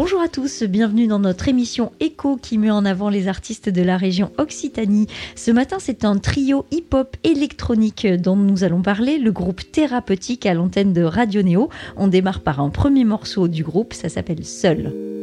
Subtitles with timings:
[0.00, 3.82] Bonjour à tous, bienvenue dans notre émission Echo qui met en avant les artistes de
[3.82, 5.08] la région Occitanie.
[5.34, 10.54] Ce matin, c'est un trio hip-hop électronique dont nous allons parler, le groupe thérapeutique à
[10.54, 11.68] l'antenne de Radio Néo.
[11.96, 15.17] On démarre par un premier morceau du groupe, ça s'appelle Seul.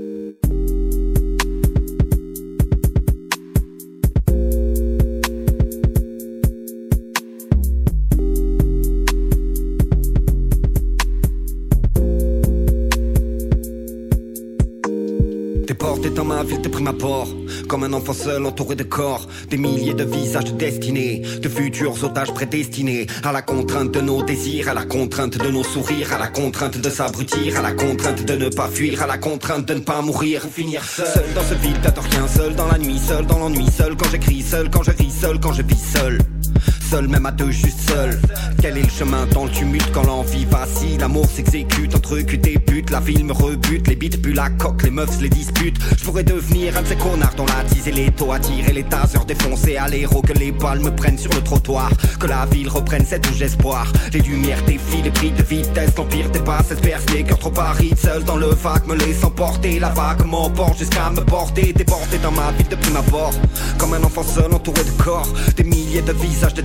[16.16, 17.28] Dans ma ville de prime abord
[17.68, 22.04] Comme un enfant seul entouré de corps Des milliers de visages de destinés De futurs
[22.04, 26.18] otages prédestinés À la contrainte de nos désirs À la contrainte de nos sourires À
[26.18, 29.76] la contrainte de s'abrutir À la contrainte de ne pas fuir À la contrainte de
[29.76, 30.42] ne pas mourir.
[30.46, 33.40] Ou finir seul, seul dans ce vide de rien Seul dans la nuit, seul dans
[33.40, 36.20] l'ennui Seul quand j'écris, seul quand je ris Seul quand je vis seul
[36.96, 38.18] Seul même à deux, juste seul.
[38.62, 40.98] Quel est le chemin dans le tumulte quand l'envie vacille?
[40.98, 44.82] L'amour s'exécute entre cul et pute La ville me rebute, les bites puent la coque
[44.84, 45.78] Les meufs les disputent.
[45.98, 48.84] Je pourrais devenir un de ces connards dont la tise et les taux attirent les
[48.84, 51.92] tasers défoncés à l'héros Que les balles me prennent sur le trottoir.
[52.18, 55.98] Que la ville reprenne cette rouge espoir Les lumières défilent, les prix de vitesse.
[55.98, 59.90] L'empire dépasse, espère les cœurs trop arides Seul dans le vague, me laissant porter La
[59.90, 61.74] vague m'emporte jusqu'à me porter.
[61.74, 63.34] Déporté dans ma ville de prime abord
[63.78, 65.28] Comme un enfant seul entouré de corps.
[65.58, 66.62] Des milliers de visages de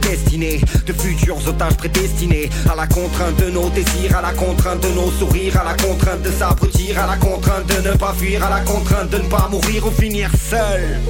[0.86, 5.10] De futurs otages prédestinés À la contrainte de nos désirs À la contrainte de nos
[5.10, 8.60] sourires À la contrainte de s'abrutir À la contrainte de ne pas fuir À la
[8.60, 11.00] contrainte de ne pas mourir ou finir seul.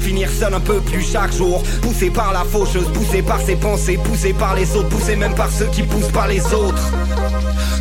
[0.00, 3.98] Finir seul un peu plus chaque jour Poussé par la faucheuse, poussé par ses pensées
[4.02, 6.92] Poussé par les autres, poussé même par ceux qui poussent par les autres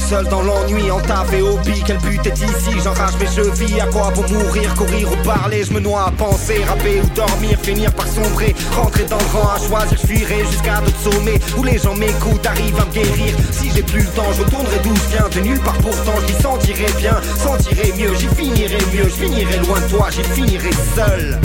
[0.10, 2.80] Seul dans l'ennui, entavé au bic, quel but est ici?
[2.82, 5.66] J'enrage mes chevilles, à quoi pour mourir, courir ou parler?
[5.66, 8.56] Je me noie à penser, rapper ou dormir, finir par sombrer.
[8.72, 11.40] Rentrer dans le rang à choisir, je fuirai jusqu'à d'autres sommets.
[11.58, 13.36] Où les gens m'écoutent, arrivent à me guérir.
[13.52, 15.28] Si j'ai plus le temps, je retournerai d'où je viens.
[15.28, 19.82] De nulle part pourtant, j'y sentirai bien, sentirai mieux J'y finirai mieux, je finirai loin
[19.82, 21.38] de toi, j'y finirai seul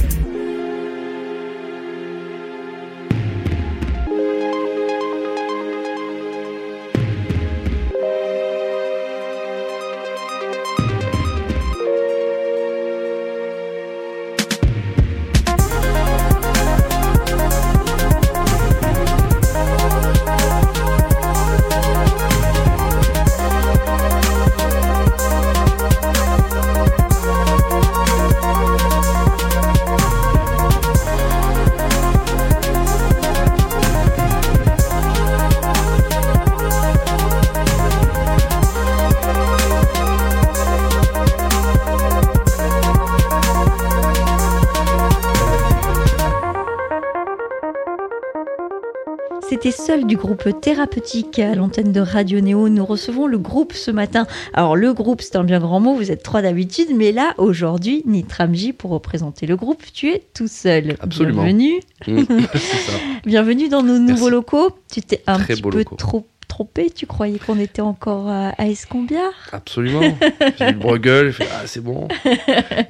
[49.70, 52.68] Seul du groupe thérapeutique à l'antenne de Radio Néo.
[52.68, 54.26] Nous recevons le groupe ce matin.
[54.54, 58.02] Alors le groupe, c'est un bien grand mot, vous êtes trois d'habitude, mais là, aujourd'hui,
[58.06, 60.96] Nitramji, pour représenter le groupe, tu es tout seul.
[61.00, 61.42] Absolument.
[61.44, 61.80] Bienvenue.
[62.08, 62.92] Mmh, ça.
[63.24, 64.70] Bienvenue dans nos nouveaux locaux.
[64.92, 65.94] Tu t'es un Très petit peu locaux.
[65.94, 70.02] trop trompé, tu croyais qu'on était encore à, à Escombiard Absolument.
[70.58, 72.08] J'ai eu le j'ai fait Ah, c'est bon.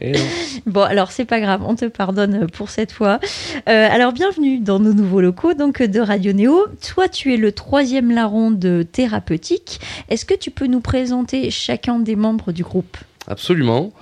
[0.01, 0.15] Et.
[0.67, 3.21] Bon, alors c'est pas grave, on te pardonne pour cette fois.
[3.69, 6.67] Euh, alors bienvenue dans nos nouveaux locaux donc de Radio Néo.
[6.93, 9.81] Toi, tu es le troisième larron de thérapeutique.
[10.09, 12.97] Est-ce que tu peux nous présenter chacun des membres du groupe?
[13.29, 13.93] Absolument.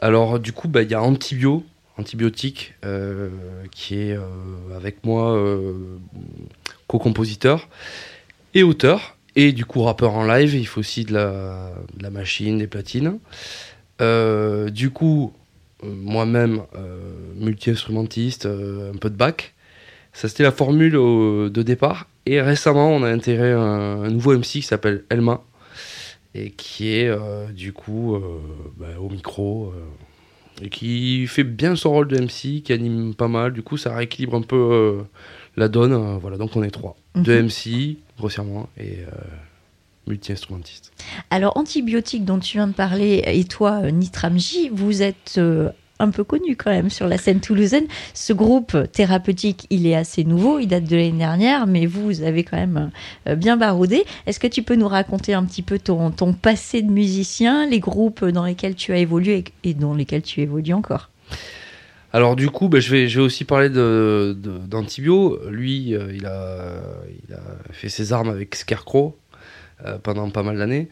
[0.00, 1.64] Alors, du coup, bah, il y a Antibio,
[1.98, 3.28] Antibiotique, euh,
[3.72, 4.22] qui est euh,
[4.76, 5.98] avec moi euh,
[6.86, 7.68] co-compositeur
[8.54, 9.16] et auteur.
[9.36, 10.54] Et du coup, rappeur en live.
[10.54, 13.18] Il faut aussi de la, de la machine, des platines.
[14.00, 15.32] Euh, du coup,
[15.84, 16.98] euh, moi-même, euh,
[17.36, 19.54] multi-instrumentiste, un peu de bac.
[20.12, 22.08] Ça, c'était la formule au- de départ.
[22.26, 25.42] Et récemment, on a intégré un, un nouveau MC qui s'appelle Elma.
[26.34, 28.20] Et qui est, euh, du coup, euh,
[28.76, 29.72] bah, au micro.
[29.76, 29.80] euh,
[30.62, 33.52] et qui fait bien son rôle de MC, qui anime pas mal.
[33.52, 34.98] Du coup, ça rééquilibre un peu
[35.56, 36.18] la donne.
[36.18, 36.96] voilà, donc on est trois.
[37.14, 39.10] Deux MC, grossièrement, et euh,
[40.06, 40.92] multi-instrumentiste.
[41.30, 46.10] Alors antibiotique dont tu viens de parler et toi euh, Nitramji, vous êtes euh, un
[46.10, 47.86] peu connu quand même sur la scène toulousaine.
[48.14, 52.42] Ce groupe thérapeutique, il est assez nouveau, il date de l'année dernière, mais vous, avez
[52.42, 52.90] quand même
[53.36, 54.04] bien baroudé.
[54.26, 57.80] Est-ce que tu peux nous raconter un petit peu ton, ton passé de musicien, les
[57.80, 61.10] groupes dans lesquels tu as évolué et dans lesquels tu évolues encore?
[62.12, 65.38] Alors du coup, bah, je, vais, je vais aussi parler de, de- d'Antibio.
[65.48, 66.80] Lui, euh, il, a,
[67.28, 67.40] il a
[67.72, 69.16] fait ses armes avec Scarecrow
[69.86, 70.88] euh, pendant pas mal d'années.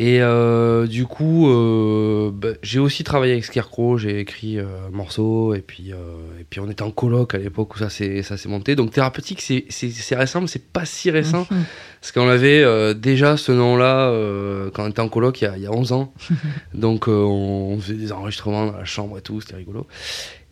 [0.00, 4.90] Et euh, du coup, euh, bah, j'ai aussi travaillé avec Scarecrow, j'ai écrit euh, un
[4.90, 5.96] morceau, et puis, euh,
[6.40, 8.76] et puis on était en coloc à l'époque où ça s'est ça s'est monté.
[8.76, 11.64] Donc thérapeutique, c'est- c'est c'est récent, mais c'est pas si récent, Mhm.
[12.00, 15.48] parce qu'on avait euh, déjà ce nom-là euh, quand on était en coloc il y
[15.48, 16.12] a, il y a 11 ans.
[16.74, 19.84] donc euh, on, on faisait des enregistrements dans la chambre et tout, c'était rigolo.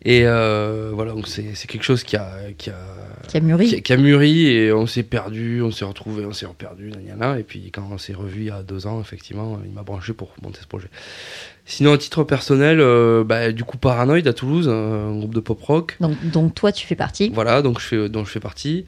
[0.09, 2.75] Et euh, voilà, donc c'est quelque chose qui a, qui a,
[3.27, 3.67] Qui a mûri.
[3.67, 6.91] qui, a- qui a mûri et on s'est perdu, on s'est retrouvé, on s'est reperdu,
[7.37, 10.13] et puis quand on s'est revu il y a deux ans, effectivement, il m'a branché
[10.13, 10.87] pour monter ce projet.
[11.65, 15.61] Sinon, à titre personnel, euh, bah, du coup, Paranoid à Toulouse, un groupe de pop
[15.61, 15.97] rock.
[15.99, 17.29] Donc, donc toi, tu fais partie.
[17.33, 18.85] Voilà, donc je fais, dont je fais partie.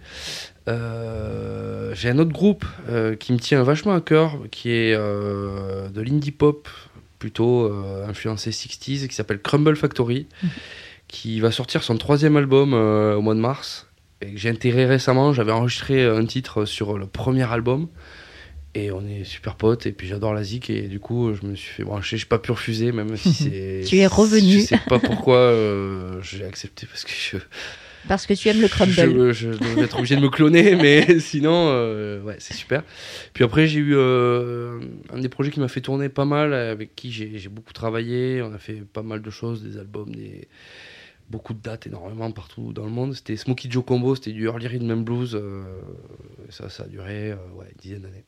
[0.69, 6.01] Euh, J'ai un autre groupe euh, qui me tient vachement à cœur, qui est de
[6.01, 6.69] l'indie pop,
[7.19, 7.69] plutôt
[8.07, 10.27] influencé 60s, qui s'appelle Crumble Factory,
[11.10, 13.88] qui va sortir son troisième album euh, au mois de mars,
[14.22, 15.34] et que j'ai intégré récemment.
[15.34, 17.90] J'avais enregistré un titre sur le premier album.
[18.76, 21.56] Et on est super potes, et puis j'adore la zik, et du coup je me
[21.56, 23.82] suis fait brancher, j'ai pas pu refuser, même si c'est.
[23.86, 24.60] Tu es revenu.
[24.60, 27.38] Je sais pas pourquoi euh, j'ai accepté, parce que je,
[28.08, 28.94] Parce que tu aimes le crumble.
[28.94, 32.84] je, je devrais être obligé de me cloner, mais sinon, euh, ouais, c'est super.
[33.34, 34.80] Puis après, j'ai eu euh,
[35.12, 38.44] un des projets qui m'a fait tourner pas mal, avec qui j'ai beaucoup travaillé.
[38.44, 40.48] On a fait pas mal de choses, des albums, des
[41.30, 43.14] beaucoup de dates, énormément partout dans le monde.
[43.14, 45.36] C'était Smokey Joe Combo, c'était du early rhythm and blues.
[45.36, 45.64] euh,
[46.50, 48.26] ça, ça a duré euh, ouais, une dizaine d'années.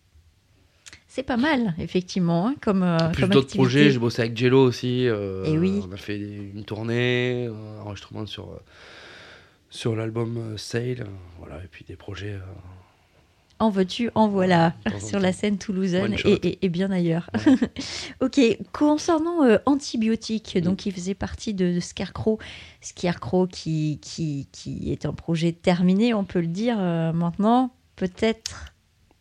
[1.07, 5.07] C'est pas mal, effectivement, hein, comme, euh, Plus d'autres projets, j'ai bossé avec Jello aussi.
[5.09, 5.81] euh, Eh oui.
[5.85, 8.57] On a fait une tournée, un enregistrement sur,
[9.69, 11.01] sur l'album Sail.
[11.01, 11.05] euh,
[11.39, 12.37] voilà, et puis des projets.
[13.61, 17.29] En veux-tu, en voilà, en sur la scène toulousaine et, et- et bien ailleurs.
[17.45, 17.53] Ouais.
[18.21, 18.41] ok,
[18.73, 22.39] concernant euh, Antibiotiques, donc il faisait partie de, de Scarecrow,
[22.81, 28.65] Scarecrow qui, qui, qui est un projet terminé, on peut le dire euh, maintenant, peut-être.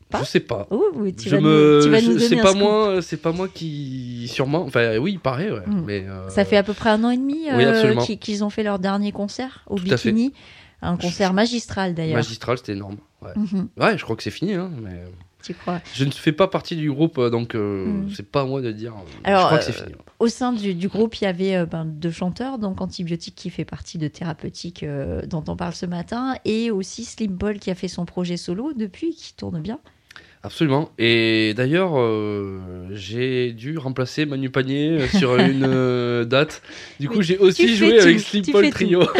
[0.09, 0.67] Pas Je sais pas.
[0.71, 2.59] Oh, oui, tu je vas me, nous, tu vas je- nous donner c'est pas scoop.
[2.63, 4.63] moi, c'est pas moi qui, sûrement.
[4.63, 5.61] Enfin, oui, il paraît, ouais.
[5.67, 5.85] Mm.
[5.87, 8.65] Mais euh, Ça fait à peu près un an et demi Oui, qu'ils ont fait
[8.65, 10.11] leur dernier concert au Tout à fait.
[10.83, 12.17] Un concert magistral d'ailleurs.
[12.17, 12.97] magistral, c'était énorme.
[13.23, 13.33] Ouais.
[13.37, 15.05] Mhm, Ouais, je crois que c'est fini, hein, mais
[15.43, 15.81] tu crois?
[15.95, 18.09] je ne fais pas partie du groupe, euh, donc euh, Mm.
[18.15, 18.95] c'est pas à moi de dire.
[18.95, 19.95] euh, Alors, je crois que euh, c'est fini.
[20.19, 23.51] Au sein du, du groupe, il y avait euh, ben, deux chanteurs, donc Antibiotique qui
[23.51, 27.71] fait partie de Thérapeutique euh, dont on parle ce matin, et aussi Slim Ball qui
[27.71, 29.79] a fait son projet solo depuis, qui tourne bien.
[30.43, 30.91] Absolument.
[30.99, 36.63] Et d'ailleurs, euh, j'ai dû remplacer Manu Panier euh, sur une euh, date.
[36.99, 38.71] Du coup, j'ai aussi joué tout, avec Sleep.
[38.71, 39.03] Trio.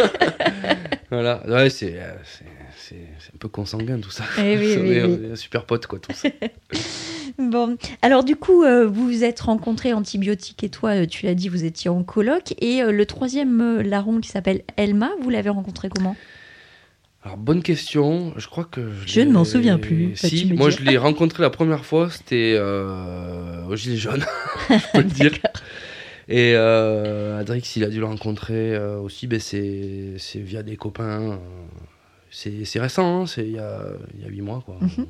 [1.11, 1.43] voilà.
[1.47, 2.45] Ouais, c'est, euh, c'est,
[3.19, 4.23] c'est, un peu consanguin tout ça.
[4.39, 5.19] Eh oui, on, oui, est, oui.
[5.29, 6.23] on est super potes, quoi, tous.
[7.37, 11.35] Bon, alors du coup, euh, vous vous êtes rencontrés, Antibiotique et toi, euh, tu l'as
[11.35, 15.29] dit, vous étiez en coloc, et euh, le troisième euh, larron qui s'appelle Elma, vous
[15.29, 16.15] l'avez rencontré comment?
[17.23, 18.33] Alors, bonne question.
[18.37, 18.91] Je crois que.
[19.05, 20.79] Je ne m'en souviens plus, Si, moi, dire?
[20.79, 24.25] je l'ai rencontré la première fois, c'était au Gilet jaune,
[24.69, 25.31] je peux le dire.
[26.31, 31.33] Et euh, Adrix, il a dû le rencontrer euh, aussi, ben, c'est, via des copains.
[31.33, 31.35] euh,
[32.31, 33.81] c'est, récent, hein, c'est il y a,
[34.15, 34.63] il y a 8 mois.
[34.65, 34.77] Quoi.
[34.79, 35.07] Mhm.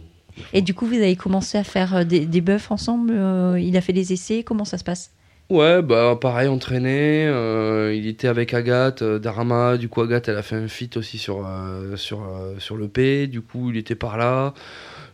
[0.54, 3.14] Et du coup, vous avez commencé à faire des, des buffs ensemble,
[3.60, 5.12] il a fait des essais, comment ça se passe?
[5.52, 7.28] Ouais, bah pareil, on traînait.
[7.28, 9.76] euh, il était avec Agathe, euh, Darama.
[9.76, 12.26] Du coup, Agathe, elle a fait un feat aussi sur, euh, sur,
[12.58, 13.28] sur le P.
[13.28, 14.54] Du coup, il était par là.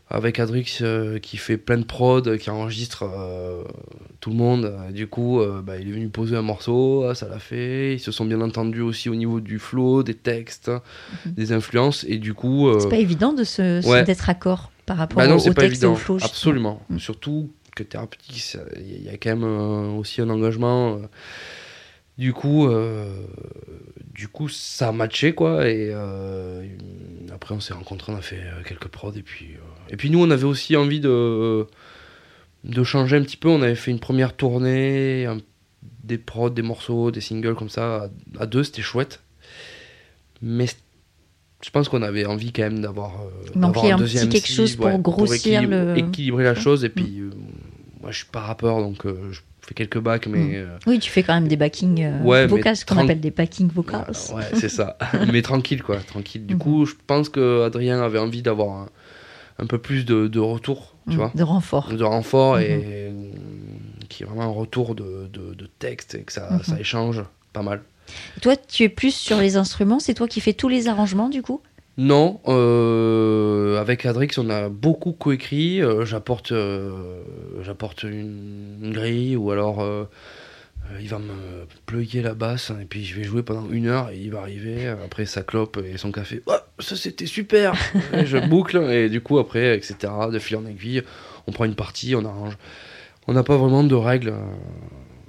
[0.10, 3.64] Avec Adrix euh, qui fait plein de prod, qui enregistre euh,
[4.22, 4.74] tout le monde.
[4.94, 7.96] Du coup, euh, bah, il est venu poser un morceau, ah, ça l'a fait.
[7.96, 10.72] Ils se sont bien entendus aussi au niveau du flow, des textes,
[11.26, 12.06] des influences.
[12.08, 12.72] Et du coup.
[12.80, 14.06] C'est pas évident de se, ouais.
[14.06, 15.94] d'être accord par rapport bah non, au, c'est au pas texte et évident.
[15.94, 16.18] au flow.
[16.22, 16.82] Absolument.
[16.90, 17.00] Mm.
[17.00, 21.02] Surtout que thérapeutique, il y a quand même aussi un engagement.
[22.18, 22.70] Du coup,
[24.14, 25.68] du coup, ça a matché quoi.
[25.68, 25.94] Et
[27.34, 29.58] après, on s'est rencontrés, on a fait quelques prods et puis
[29.90, 31.66] et puis nous, on avait aussi envie de
[32.64, 33.50] de changer un petit peu.
[33.50, 35.38] On avait fait une première tournée, un-
[36.04, 39.22] des prods, des morceaux, des singles comme ça à, à deux, c'était chouette.
[40.42, 40.66] Mais
[41.64, 44.76] je pense qu'on avait envie quand même d'avoir euh, d'avoir un deuxième petit quelque chose
[44.76, 46.84] pour grossir équilibrer- le- équilibrer la chose.
[46.86, 47.30] Et puis, euh,
[48.02, 50.54] moi, je suis pas rappeur, donc euh, je fais quelques bacs, mais Mm.
[50.56, 53.32] euh, Oui, tu fais quand même des backings Ouais, mais vocals, ce qu'on appelle des
[53.32, 54.06] backing vocals.
[54.30, 54.98] voilà, ouais, c'est ça.
[55.34, 56.46] mais tranquille, quoi, tranquille.
[56.46, 56.60] Du Mhm.
[56.60, 58.90] coup, je pense que Adrien avait envie d'avoir un,
[59.60, 61.88] un peu plus de, de retour, tu Mm, vois, De renfort.
[61.94, 62.68] de renfort et
[63.10, 63.12] euh,
[64.10, 66.64] qui est vraiment un retour de, de, de texte et que ça, Mhm.
[66.64, 67.24] ça échange
[67.54, 67.82] pas mal.
[68.42, 71.42] Toi, tu es plus sur les instruments, c'est toi qui fais tous les arrangements du
[71.42, 71.62] coup?
[71.98, 75.82] Non, euh, avec Adrix, on a beaucoup coécrit.
[75.82, 77.24] euh, j'apporte, euh,
[77.64, 79.82] j'apporte une, une grille ou alors
[81.00, 84.18] il va me plugger la basse et puis je vais jouer pendant une heure et
[84.18, 86.42] il va arriver après sa clope et son café.
[86.48, 87.74] Ouais, ça c'était super.
[88.14, 89.96] Et je boucle et du coup après, etc.
[90.32, 91.04] De fil en aiguille,
[91.48, 92.58] on prend une partie, on arrange.
[93.28, 94.34] On n'a pas vraiment de règles.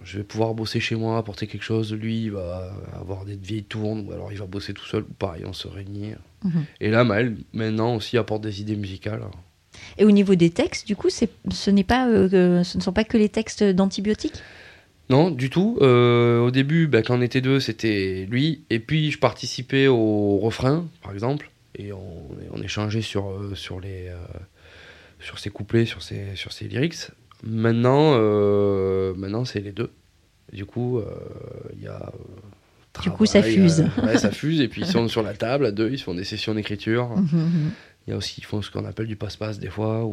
[0.04, 1.92] Je vais pouvoir bosser chez moi, apporter quelque chose.
[1.92, 5.02] Lui, il va avoir des vieilles tournes, ou alors il va bosser tout seul.
[5.02, 6.14] Ou pareil, on se réunit.
[6.44, 6.64] Mhm.
[6.80, 9.22] Et là, Maël, maintenant aussi, apporte des idées musicales.
[9.98, 13.04] Et au niveau des textes, du coup, ce, n'est pas, euh, ce ne sont pas
[13.04, 14.40] que les textes d'antibiotiques?
[15.10, 15.78] Non, du tout.
[15.80, 18.62] Euh, au début, bah, quand on était deux, c'était lui.
[18.70, 21.50] Et puis, je participais au refrain, par exemple.
[21.76, 24.16] Et on, on échangeait sur, euh, sur, les, euh,
[25.20, 26.96] sur ses couplets, sur ses, sur ses lyrics.
[27.44, 28.18] Maintenant,
[29.16, 29.90] maintenant c'est les deux.
[30.52, 31.00] Du coup,
[31.76, 32.10] il y a.
[32.12, 33.86] euh, Du coup, ça travail, fuse.
[34.02, 34.60] ouais, ça fuse.
[34.60, 37.10] Et puis, ils sont sur la table à deux, ils se font des sessions d'écriture.
[37.16, 37.70] Mhm.
[38.06, 40.04] Il y a aussi, ils font ce qu'on appelle du passe-passe des fois.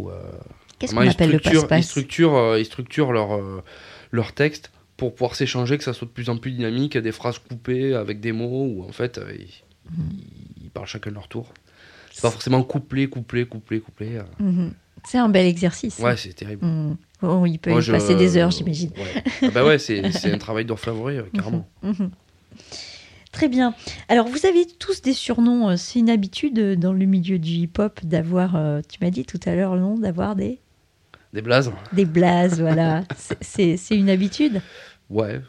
[0.77, 1.85] Qu'est-ce qu'on appelle le structurent- Ils passe-passe?
[1.87, 3.39] structurent, ils structurent leur,
[4.11, 7.39] leur texte pour pouvoir s'échanger, que ça soit de plus en plus dynamique, des phrases
[7.39, 9.49] coupées avec des mots où en fait euh, ils,
[9.91, 10.09] Mhm.
[10.63, 11.53] ils parlent chacun leur tour.
[12.11, 14.15] C'est pas forcément couplé, couplé, couplé, couplé.
[14.17, 14.23] euh.
[14.39, 14.73] Mhm.
[15.07, 15.99] C'est un bel exercice.
[15.99, 16.65] Ouais, c'est terrible.
[16.65, 16.97] Mhm.
[17.21, 18.89] Oh, il peut Moi, y je- passer des heures, j'imagine.
[18.97, 19.23] Ouais.
[19.43, 20.01] Ah bah ouais, c'est
[20.33, 21.67] un travail d'orfèvrerie, carrément.
[21.83, 22.09] Mhm.
[23.31, 23.75] Très bien.
[24.07, 25.69] Alors, vous avez tous des surnoms.
[25.69, 29.55] euh, C'est une habitude dans le milieu du hip-hop d'avoir, tu m'as dit tout à
[29.55, 30.59] l'heure le nom, d'avoir des,
[31.35, 32.59] Des blazes des blazes.
[32.61, 33.03] voilà.
[33.41, 34.61] C'est- une habitude.
[35.09, 35.41] Ouais.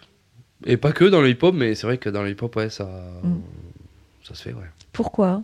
[0.66, 2.85] Et pas que dans le hip-hop, mais c'est vrai que dans le hip-hop, ouais, ça,
[3.23, 3.37] Mm.
[4.25, 4.69] ça se fait, ouais.
[4.93, 5.43] Pourquoi?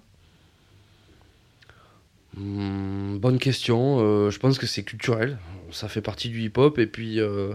[2.36, 3.98] Hmm, bonne question.
[4.00, 5.38] Euh, je pense que c'est culturel.
[5.70, 6.78] Ça fait partie du hip-hop.
[6.78, 7.54] Et puis, euh,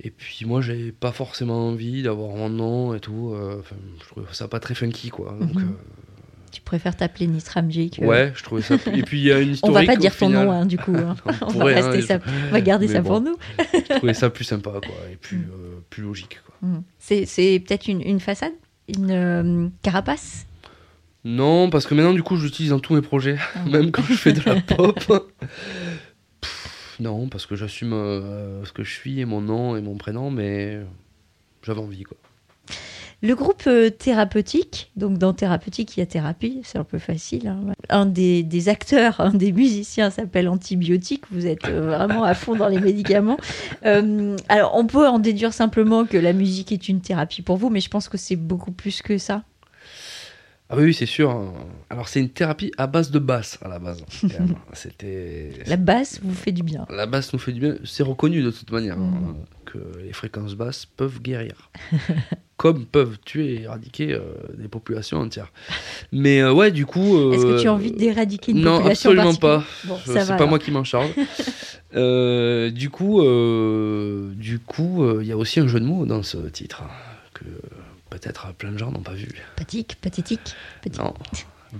[0.00, 3.32] et puis moi, j'avais pas forcément envie d'avoir mon nom et tout.
[3.34, 3.62] Euh,
[4.00, 5.36] je trouvais ça pas très funky, quoi.
[5.38, 5.76] Donc, Mhm.
[6.52, 8.04] Tu préfères t'appeler Nitramji que...
[8.04, 8.76] ouais, je trouvais ça.
[8.94, 9.74] Et puis, il y a une On historique.
[9.88, 10.46] va pas dire ton final.
[10.46, 10.94] nom, hein, du coup.
[10.94, 11.16] hein.
[11.40, 12.54] On On va hein, je-.
[12.54, 13.08] On garder Mais ça bon.
[13.08, 13.36] pour nous.
[13.72, 14.94] Je trouvais ça plus sympa, quoi.
[15.12, 15.50] Et plus, Mm.
[15.50, 16.38] euh, plus logique.
[16.62, 16.82] Mhm.
[16.98, 18.52] C'est c'est peut-être une, une façade?
[18.88, 20.46] Une euh, carapace?
[21.24, 23.36] Non, parce que maintenant, du coup, je l'utilise dans tous mes projets.
[23.54, 23.60] Ah.
[23.68, 24.98] Même quand je fais de la pop.
[26.40, 29.96] Pff, non, parce que j'assume euh, ce que je suis et mon nom et mon
[29.96, 30.80] prénom, mais
[31.62, 32.16] j'avais envie, quoi.
[33.24, 37.46] Le groupe euh, thérapeutique, donc dans thérapeutique, il y a thérapie, c'est un peu facile.
[37.46, 37.72] hein.
[37.88, 41.22] Un des, des acteurs, un des musiciens s'appelle Antibiotique.
[41.30, 43.36] Vous êtes euh, vraiment à fond dans les médicaments.
[43.84, 47.68] Euh, alors, on peut en déduire simplement que la musique est une thérapie pour vous,
[47.68, 49.42] mais je pense que c'est beaucoup plus que ça.
[50.72, 51.52] Ah oui, oui, c'est sûr.
[51.90, 54.02] Alors, c'est une thérapie à base de basse, à la base.
[54.22, 54.54] même.
[54.72, 55.50] C'était...
[55.66, 56.86] La basse vous fait du bien.
[56.88, 57.74] La basse nous fait du bien.
[57.84, 59.36] C'est reconnu de toute manière hein,
[59.66, 61.70] que les fréquences basses peuvent guérir.
[62.56, 64.20] Comme peuvent tuer et éradiquer euh,
[64.56, 65.52] des populations entières.
[66.10, 67.18] Mais euh, ouais, du coup...
[67.18, 69.64] euh, Est-ce que tu as envie d'éradiquer une Non, population absolument pas.
[69.84, 70.48] Bon, c'est pas alors.
[70.48, 71.10] moi qui m'en charge.
[71.94, 76.82] Du coup, du coup, il y a aussi un jeu de mots dans ce titre
[77.34, 77.44] que
[78.12, 79.28] peut-être plein de gens n'ont pas vu.
[79.56, 80.54] Pathétique, pathétique.
[80.82, 81.02] pathétique.
[81.02, 81.14] Non,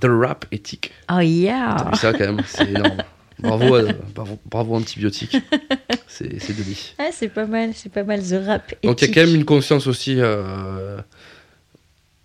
[0.01, 0.91] The Rap Éthique.
[1.13, 2.41] Oh yeah T'as vu ça quand même?
[2.47, 3.03] C'est énorme.
[3.39, 5.37] Bravo, euh, bravo, bravo antibiotique.
[6.07, 6.95] C'est c'est de vie.
[6.99, 8.71] Ah, c'est pas mal, c'est pas mal The Rap.
[8.71, 9.15] Donc il y a éthique.
[9.15, 10.99] quand même une conscience aussi euh,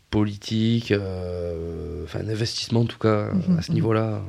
[0.09, 3.75] politique, euh, enfin un investissement en tout cas Mhm, à ce mhm.
[3.75, 4.21] niveau-là.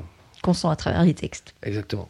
[0.42, 1.54] qu'on sent à travers les textes.
[1.62, 2.08] Exactement.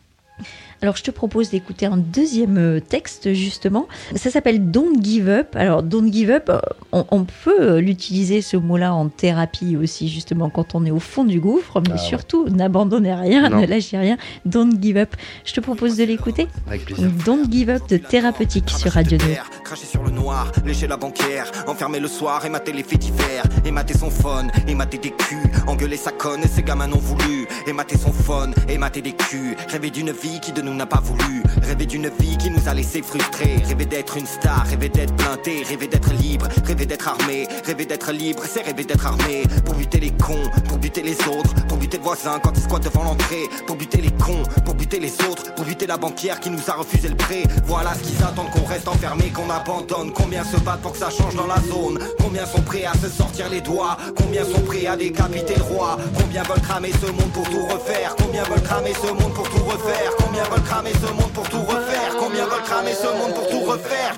[0.80, 3.88] Alors, je te propose d'écouter un deuxième euh, texte, justement.
[4.14, 5.49] Ça s'appelle Don't Give Up.
[5.57, 6.61] Alors, Don't Give Up, euh,
[6.92, 11.00] on, on peut euh, l'utiliser, ce mot-là, en thérapie aussi, justement, quand on est au
[11.00, 11.80] fond du gouffre.
[11.80, 11.99] Mais Ah ouais.
[11.99, 13.61] surtout, n'abandonnez rien, Non.
[13.61, 14.16] ne lâchez rien.
[14.45, 15.16] Don't Give Up.
[15.45, 16.47] Je te propose de l'écouter.
[16.68, 17.11] Avec plaisir.
[17.26, 19.25] Don't Give Up de thérapeutique sur Radio 2.
[19.64, 23.42] Cracher sur le noir, lécher la banquière, enfermer le soir et mater les faits divers,
[23.64, 26.99] et mater son phone, et mater des culs, engueuler sa conne et ses gamins non
[26.99, 30.75] voulu, et mater son phone, et mater des culs, rêver d'une vie qui de nous
[30.75, 34.66] n'a pas voulu, rêver d'une vie qui nous a laissé frustrés, rêver d'être une star,
[34.66, 39.06] rêver d'être planté, rêver d'être libre, rêver d'être armé, rêver d'être libre, c'est rêver d'être
[39.06, 42.62] armé, pour buter les cons, pour buter les autres, pour buter le voisin quand il
[42.62, 46.40] squatte devant l'entrée, pour buter les cons, pour buter les autres, pour buter la banquière
[46.40, 50.12] qui nous a refusé le prêt, voilà ce qu'ils attendent qu'on reste enfermé, qu'on abandonne,
[50.12, 53.08] combien se battent pour que ça change dans la zone, combien sont prêts à se
[53.08, 57.32] sortir les doigts, combien sont prêts à décapiter le roi, combien veulent cramer ce monde
[57.32, 61.12] pour tout refaire, combien veulent cramer ce monde pour tout refaire, combien veulent cramer ce
[61.12, 64.14] monde pour tout refaire, combien veulent cramer ce monde pour tout refaire.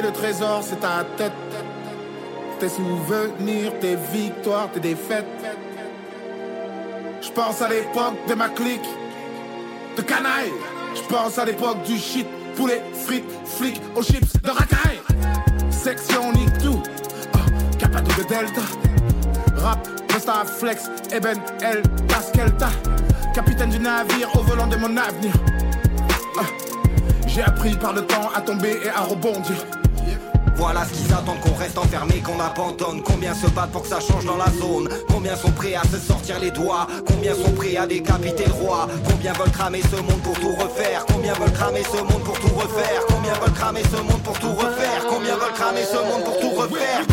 [0.00, 1.32] Le trésor, c'est ta tête.
[2.60, 5.26] Tes souvenirs, tes victoires, tes défaites.
[7.20, 8.88] Je pense à l'époque de ma clique,
[9.96, 10.52] de canaille.
[10.94, 12.26] Je pense à l'époque du shit,
[12.56, 15.00] poulet, frites, flics, aux chips de racaille.
[15.70, 16.82] Section nique tout,
[17.34, 18.62] oh, capado de delta.
[19.56, 22.70] Rap, Costa Flex, Eben, El, Taskelta.
[23.34, 25.32] Capitaine du navire au volant de mon avenir.
[26.38, 26.44] Ah,
[27.26, 29.56] J'ai appris par le temps à tomber et à rebondir.
[30.58, 33.00] Voilà ce qu'ils attendent qu'on reste enfermé, qu'on abandonne.
[33.02, 34.88] Combien se battent pour que ça change dans la zone?
[35.08, 36.88] Combien sont prêts à se sortir les doigts?
[37.06, 38.88] Combien sont prêts à décapiter le roi?
[39.08, 41.06] Combien veulent cramer ce monde pour tout refaire?
[41.06, 43.02] Combien veulent cramer ce monde pour tout refaire?
[43.08, 45.06] Combien veulent cramer ce monde pour tout refaire?
[45.08, 47.06] Combien veulent cramer ce monde pour tout refaire?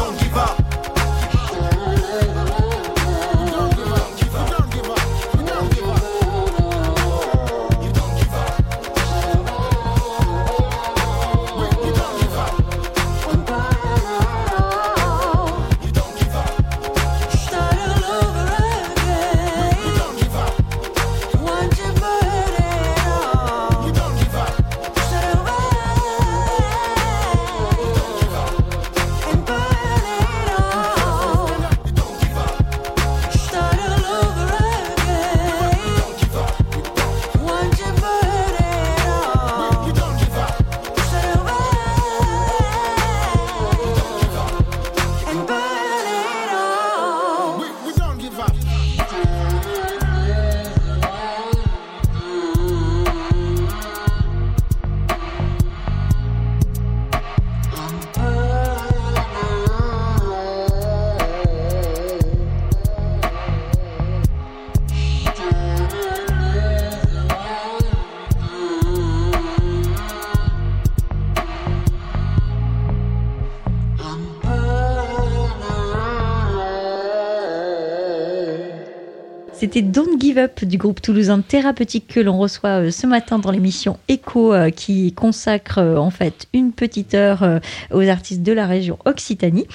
[79.65, 83.49] C'était Don't Give Up du groupe toulousain Thérapeutique que l'on reçoit euh, ce matin dans
[83.49, 88.67] l'émission Echo euh, qui consacre euh, en fait une petite heure aux artistes de la
[88.67, 89.65] région Occitanie.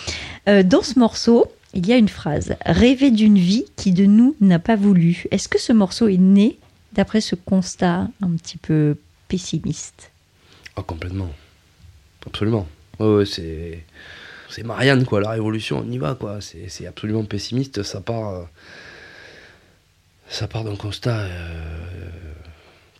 [0.46, 4.60] Dans ce morceau, il y a une phrase Rêver d'une vie qui de nous n'a
[4.60, 5.24] pas voulu.
[5.32, 6.60] Est-ce que ce morceau est né
[6.92, 10.12] d'après ce constat un petit peu pessimiste?
[10.76, 11.30] Ah, complètement.
[12.24, 12.68] Absolument.
[13.24, 13.82] C'est.
[14.50, 16.38] C'est Marianne, quoi, la révolution, on y va, quoi.
[16.40, 18.46] C'est absolument pessimiste, ça part.
[20.30, 22.08] Ça part d'un constat euh,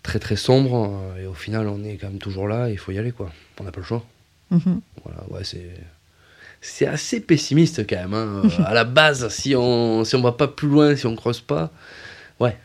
[0.02, 2.90] très très sombre, euh, et au final, on est quand même toujours là, il faut
[2.90, 3.30] y aller, quoi.
[3.60, 4.04] On n'a pas le choix.
[4.50, 4.80] Mhm.
[5.04, 5.70] Voilà, ouais, c'est.
[6.62, 8.42] C'est assez pessimiste quand même, hein.
[8.66, 11.70] À la base, si on si on va pas plus loin, si on creuse pas.
[12.38, 12.58] Ouais,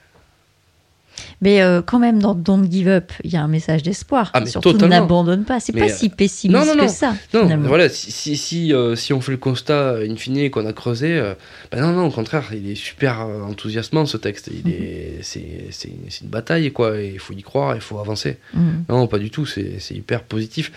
[1.42, 4.32] Mais euh, quand même, dans Don't Give Up, il y a un message d'espoir.
[4.34, 5.60] Ah, Surtout, n'abandonne pas.
[5.60, 6.86] C'est pas euh, si pessimiste non, non, non.
[6.86, 7.14] que ça.
[7.34, 10.74] Non, voilà, si, si, si, euh, si on fait le constat, in fine, qu'on a
[10.74, 11.34] creusé, euh,
[11.72, 14.50] ben non, non, au contraire, il est super euh, enthousiasmant ce texte.
[14.52, 15.90] Il est, c'est,
[16.22, 18.38] une bataille, quoi, et il faut y croire, il faut avancer.
[18.54, 18.86] Mhm.
[18.90, 20.72] Non, pas du tout, c'est, hyper positif.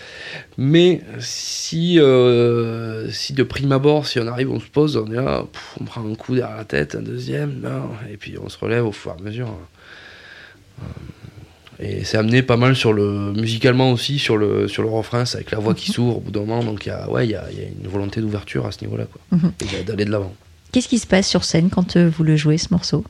[0.57, 5.15] Mais si, euh, si de prime abord, si on arrive, on se pose, on est
[5.15, 8.49] là, pff, on prend un coup derrière la tête, un deuxième, non, et puis on
[8.49, 9.47] se relève au fur et à mesure.
[9.47, 9.78] Euh,
[11.81, 15.37] Et c'est amené pas mal sur le musicalement aussi sur le sur le refrain, c'est
[15.37, 17.31] avec la voix qui s'ouvre au bout d'un moment, donc il y a ouais il
[17.31, 19.51] y a, il y a une volonté d'ouverture à ce niveau-là quoi, Mhm.
[19.61, 20.35] et d'a- d'aller de l'avant.
[20.73, 23.03] Qu'est-ce qui se passe sur scène quand euh, vous le jouez, ce morceau?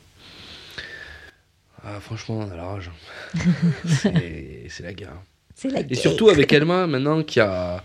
[1.84, 2.90] Ah, franchement, on a la rage.
[3.86, 5.12] c'est la guerre.
[5.56, 5.98] C'est la Et guerre.
[5.98, 7.82] surtout avec Elma maintenant qui a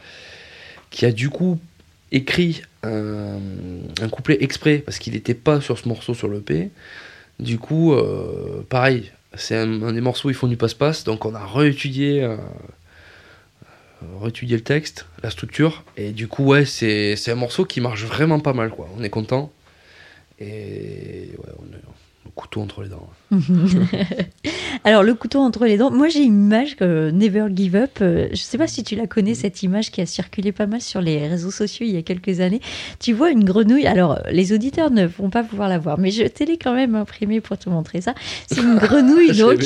[0.91, 1.59] qui a du coup
[2.11, 3.37] écrit un,
[4.01, 6.69] un couplet exprès parce qu'il n'était pas sur ce morceau sur le P.
[7.39, 11.35] Du coup, euh, pareil, c'est un, des morceaux où ils font du passe-passe, donc on
[11.35, 12.37] a réétudié, euh,
[14.21, 18.39] réétudié le texte, la structure, et du coup, ouais, c'est un morceau qui marche vraiment
[18.39, 18.87] pas mal, quoi.
[18.97, 19.51] On est content,
[20.39, 21.81] et ouais, on est
[22.25, 23.09] le couteau entre les dents.
[24.83, 25.91] Alors, le couteau entre les dents.
[25.91, 27.97] Moi, j'ai une image que Never Give Up.
[28.01, 30.81] euh, je sais pas si tu la connais, cette image qui a circulé pas mal
[30.81, 32.61] sur les réseaux sociaux il y a quelques années.
[32.99, 33.87] Tu vois une grenouille.
[33.87, 36.93] Alors, les auditeurs ne vont pas pouvoir la voir, mais je t'ai l'ai quand même
[36.93, 38.13] imprimé pour te montrer ça.
[38.47, 39.59] C'est une grenouille, donc,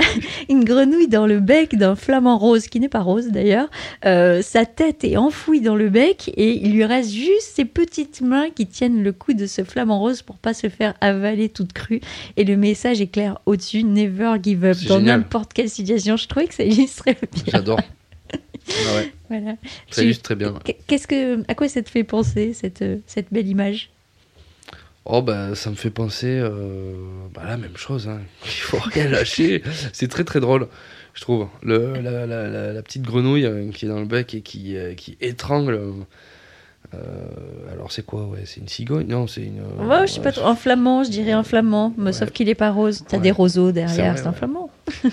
[0.48, 3.68] une grenouille dans le bec d'un flamant rose, qui n'est pas rose d'ailleurs.
[4.06, 8.22] Euh, sa tête est enfouie dans le bec et il lui reste juste ses petites
[8.22, 11.74] mains qui tiennent le cou de ce flamant rose pour pas se faire avaler toute
[11.74, 12.00] crue.
[12.38, 14.76] Et le message clair au-dessus, never give up.
[14.88, 17.42] Dans n'importe quelle situation, je trouvais que ça illustrait bien.
[17.48, 17.80] J'adore.
[18.68, 19.56] Ah ouais, Voilà.
[19.90, 20.54] ça illustre très bien.
[20.86, 23.90] Qu'est-ce que, à quoi ça te fait penser cette, euh, cette belle image?
[25.04, 26.94] Oh bah ça me fait penser euh,
[27.34, 28.20] bah, la même chose, hein.
[28.44, 29.62] il faut rien lâcher,
[29.92, 30.68] c'est très très drôle
[31.14, 31.48] je trouve.
[31.62, 34.76] Le, la, la- la- la petite grenouille euh, qui est dans le bec et qui,
[34.76, 35.78] euh, qui étrangle.
[36.94, 36.98] Euh,
[37.72, 39.06] alors c'est quoi ouais, C'est une cigogne?
[39.08, 39.60] Non, c'est une...
[39.60, 40.46] euh, Ouais, je sais pas trop.
[40.46, 42.12] Un flamand, je dirais un flamand, mais Ouais.
[42.12, 43.04] sauf qu'il est pas rose.
[43.08, 43.22] T'as Ouais.
[43.22, 44.70] des roseaux derrière, c'est un flamand.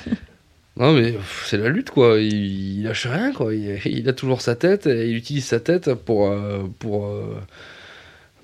[0.78, 1.14] Non, mais
[1.46, 2.20] c'est la lutte, quoi.
[2.22, 3.54] Il, il lâche rien, quoi.
[3.54, 6.30] Il, il a toujours sa tête et il utilise sa tête pour.
[6.30, 7.36] euh, pour euh,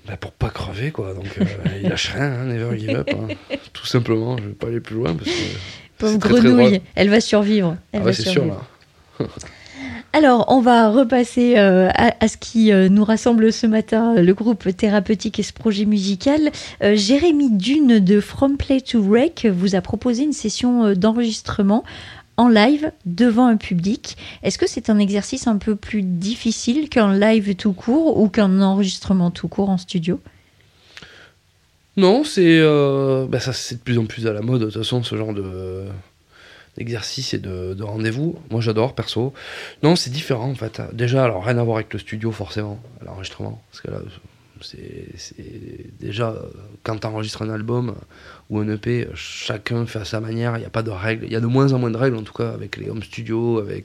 [0.06, 1.14] bah, pour pas crever, quoi.
[1.14, 1.44] Donc, euh,
[1.82, 3.08] il lâche rien, hein, never give up.
[3.10, 3.28] hein.
[3.72, 5.42] Tout simplement, je vais pas aller plus loin parce que.
[5.96, 7.76] Pauvre c'est très, très grenouille, elle va survivre.
[7.92, 8.58] Elle Ah va c'est sûr, là.
[10.16, 14.32] Alors, on va repasser euh, à, ce qui euh, nous rassemble ce matin, euh, le
[14.32, 16.52] groupe thérapeutique et ce projet musical.
[16.80, 21.84] Jérémy Dune de From Play to Wreck vous a proposé une session d'enregistrement
[22.38, 24.16] en live devant un public.
[24.42, 28.62] Est-ce que c'est un exercice un peu plus difficile qu'un live tout court ou qu'un
[28.62, 30.18] enregistrement tout court en studio?
[31.98, 35.34] Non, bah, c'est de plus en plus à la mode, de toute façon, ce genre
[35.34, 35.84] de
[36.76, 38.38] d'exercice et de, de rendez-vous.
[38.50, 39.32] Moi, j'adore, perso.
[39.82, 40.82] Non, c'est différent, en fait.
[40.92, 43.62] Déjà, alors, rien à voir avec le studio, forcément, l'enregistrement.
[43.70, 43.98] Parce que là,
[44.60, 46.34] c'est déjà,
[46.82, 47.94] quand tu enregistres un album
[48.50, 50.56] ou un EP, chacun fait à sa manière.
[50.56, 51.24] Il n'y a pas de règles.
[51.26, 53.02] Il y a de moins en moins de règles, en tout cas, avec les home
[53.02, 53.80] studios, euh,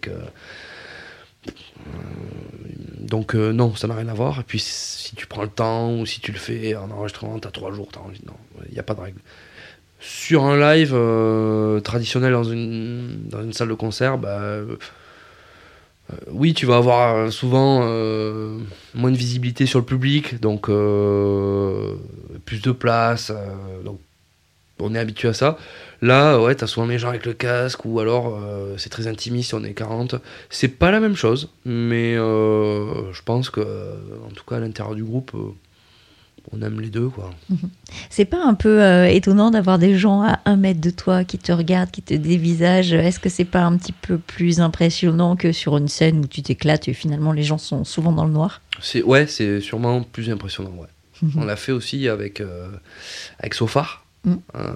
[2.99, 4.39] donc euh, non, ça n'a rien à voir.
[4.39, 7.51] Et puis si tu prends le temps ou si tu le fais en enregistrement, t'as
[7.51, 8.21] trois jours, t'as envie.
[8.25, 8.35] Non,
[8.67, 9.19] il n'y a pas de règle.
[10.01, 14.75] Sur un live euh, traditionnel dans une, salle de concert, bah, euh,
[16.31, 17.81] oui, tu vas avoir euh, souvent
[18.95, 23.31] moins de visibilité sur le public, donc plus de place.
[23.85, 23.99] donc
[24.79, 25.59] on est habitué à ça.
[26.01, 28.39] Là, ouais, t'as souvent les gens avec le casque ou alors
[28.77, 30.15] c'est très intimiste on est 40.
[30.49, 35.03] C'est pas la même chose, mais je pense que, en tout cas, à l'intérieur du
[35.03, 35.31] groupe,
[36.51, 37.29] on aime les deux, quoi.
[38.09, 41.37] C'est pas un peu euh, étonnant d'avoir des gens à un mètre de toi qui
[41.37, 42.93] te regardent, qui te dévisagent?
[42.93, 46.41] Est-ce que c'est pas un petit peu plus impressionnant que sur une scène où tu
[46.41, 48.61] t'éclates et finalement les gens sont souvent dans le noir?
[48.81, 50.71] C'est ouais, c'est sûrement plus impressionnant.
[50.71, 50.87] Ouais.
[51.35, 52.69] On l'a fait aussi avec euh,
[53.39, 54.05] avec Sofar.
[54.25, 54.39] Mhm.
[54.55, 54.73] Euh,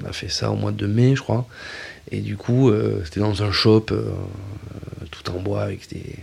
[0.00, 1.46] on a fait ça au mois de mai, je crois.
[2.10, 3.86] Et du coup, euh, c'était dans un shop
[5.10, 6.16] tout en bois avec des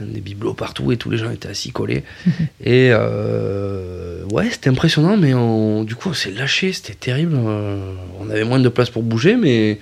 [0.00, 2.04] des bibelots partout et tous les gens étaient assis collés.
[2.64, 7.34] et euh, ouais, c'était impressionnant, mais on- du coup, on s'est lâché, c'était terrible.
[7.36, 9.78] Euh, on avait moins de place pour bouger, mais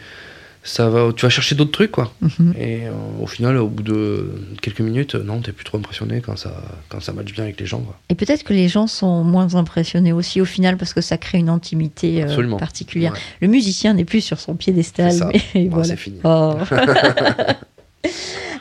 [0.65, 2.13] ça va, tu vas chercher d'autres trucs, quoi.
[2.21, 2.55] Mhm.
[2.59, 2.91] Et euh,
[3.23, 6.53] au final, au bout de quelques minutes, non, t'es plus trop impressionné quand ça,
[6.89, 7.79] quand ça match bien avec les gens.
[7.81, 7.97] Quoi.
[8.11, 11.39] Et peut-être que les gens sont moins impressionnés aussi au final parce que ça crée
[11.39, 12.27] une intimité
[12.59, 13.13] particulière.
[13.13, 13.19] Ouais.
[13.41, 15.31] Le musicien n'est plus sur son piédestal, C'est ça.
[15.55, 15.85] mais voilà.
[15.85, 16.19] c'est fini.
[16.25, 16.55] Oh.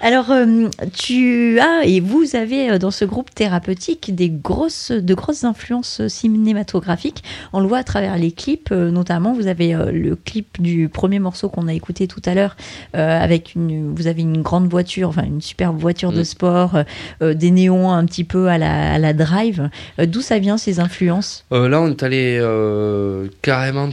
[0.02, 5.14] Alors, euh, tu as et vous avez euh, dans ce groupe thérapeutique des grosses, de
[5.14, 7.24] grosses influences cinématographiques.
[7.54, 9.34] On le voit à travers les clips, euh, notamment.
[9.34, 12.56] Vous avez le clip du premier morceau qu'on a écouté tout à l'heure,
[12.94, 16.26] avec une, vous avez une grande voiture, enfin une superbe voiture de Mm.
[16.26, 16.84] sport,
[17.22, 19.70] des néons un petit peu à la, à la drive.
[20.00, 21.46] D'où ça vient ces influences?
[21.52, 23.90] Euh, là, on est allé euh, carrément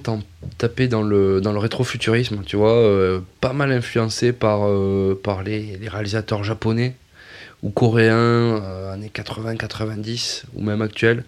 [0.58, 4.60] taper dans le, dans le rétrofuturisme, tu vois, euh, pas mal influencé par,
[5.22, 6.94] par les, les réalisateurs japonais
[7.62, 8.16] ou coréens,
[8.62, 11.24] euh, années 80-90 ou même actuels.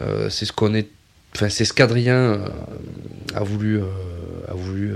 [0.00, 0.88] Euh, c'est ce qu'on est.
[1.34, 2.48] Enfin, c'est ce qu'Adrien euh,
[3.34, 3.80] a voulu,
[4.48, 4.94] a voulu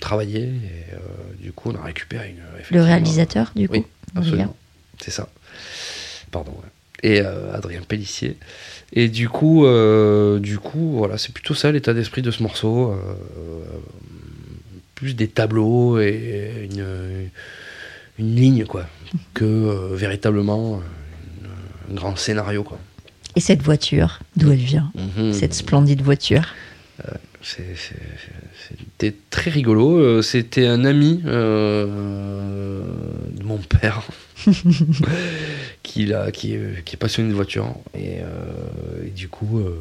[0.00, 2.76] travailler et du coup, on a récupéré une.
[2.76, 4.30] Le réalisateur, du coup Oui, Adrien.
[4.30, 4.56] Absolument.
[5.00, 5.28] C'est ça.
[6.30, 6.52] Pardon.
[6.52, 6.70] ouais.
[7.02, 8.36] Et euh, Adrien Pellissier.
[8.92, 12.92] Et du coup, euh, du coup, voilà, c'est plutôt ça l'état d'esprit de ce morceau.
[12.92, 12.96] euh,
[14.94, 17.28] plus des tableaux et une,
[18.18, 18.86] une ligne, quoi,
[19.34, 20.80] que euh, véritablement
[21.44, 22.78] euh, un grand scénario, quoi.
[23.36, 25.32] Et cette voiture, d'où elle vient Mhm.
[25.32, 26.54] Cette splendide voiture?
[27.42, 27.76] C'est-
[28.68, 29.98] C'était très rigolo.
[29.98, 32.82] Euh, C'était un ami euh,
[33.30, 34.02] de mon père
[35.82, 37.74] qui, l'a- qui, est- qui est passionné de voiture.
[37.94, 39.76] Et, euh, et du coup, euh,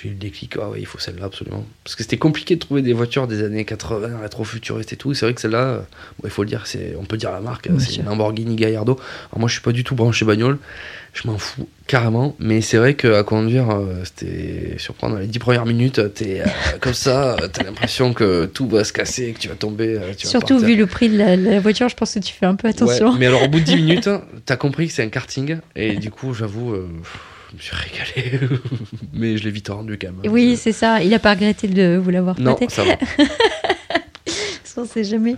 [0.00, 0.54] j'ai eu le déclic.
[0.60, 1.64] Ah ouais, il faut celle-là absolument.
[1.84, 5.12] Parce que c'était compliqué de trouver des voitures des années 80, rétro-futuristes et tout.
[5.14, 7.40] C'est vrai que celle-là, euh, bon, il faut le dire, c'est- on peut dire la
[7.40, 8.94] marque, Bien c'est une Lamborghini Gallardo.
[9.30, 10.58] Alors moi, je suis pas du tout branché bagnole.
[11.14, 15.16] Je m'en fous carrément, mais c'est vrai qu'à conduire, euh, c'était surprenant.
[15.16, 16.44] Les dix premières minutes, t'es euh,
[16.80, 19.96] comme ça, euh, t'as l'impression que tout va se casser, que tu vas tomber.
[19.98, 22.46] euh, tu Surtout vu le prix de la, la voiture, je pense que tu fais
[22.46, 23.12] un peu attention.
[23.12, 24.08] Ouais, mais alors au bout de 10 minutes,
[24.44, 26.86] t'as compris que c'est un karting, et du coup, j'avoue, euh,
[27.50, 28.40] je me suis régalé,
[29.12, 30.30] mais je l'ai vite rendu quand même.
[30.32, 31.02] Oui, c'est ça.
[31.02, 32.74] Il n'a pas regretté de vous l'avoir Non, prêté.
[32.74, 32.96] ça va.
[34.80, 35.34] On sait jamais.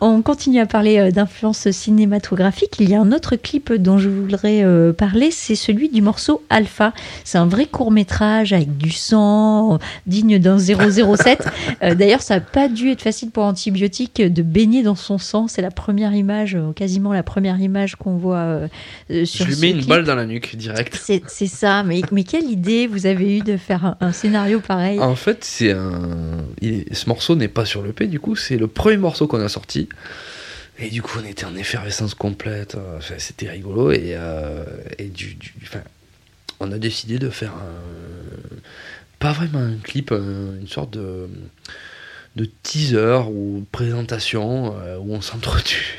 [0.00, 2.76] On continue à parler euh, d'influence cinématographique.
[2.80, 6.42] Il y a un autre clip dont je voudrais euh, parler, c'est celui du morceau
[6.48, 6.94] Alpha.
[7.24, 11.46] C'est un vrai court métrage avec du sang, digne d'un 007.
[11.82, 15.48] Euh, D'ailleurs, ça n'a pas dû être facile pour Antibiotique de baigner dans son sang.
[15.48, 18.60] C'est la première image, quasiment la première image qu'on voit
[19.24, 19.88] sur Je lui mets une clip.
[19.88, 20.96] balle dans la nuque, direct.
[21.28, 24.98] C'est ça, mais, mais quelle idée vous avez eu de faire un, un scénario pareil?
[24.98, 26.00] En fait, c'est un.
[26.62, 29.40] il Ce morceau n'est pas sur le P, du coup, c'est le premier morceau qu'on
[29.40, 29.88] a sorti.
[30.78, 32.76] Et du coup, on était en effervescence complète.
[32.96, 33.90] enfin, C'était rigolo.
[33.92, 34.64] Et, euh,
[34.98, 35.80] et du, du- enfin,
[36.60, 38.56] on a décidé de faire un,
[39.18, 41.28] pas vraiment un clip, un- une sorte de,
[42.36, 45.96] de teaser ou présentation euh, où on s'entretue.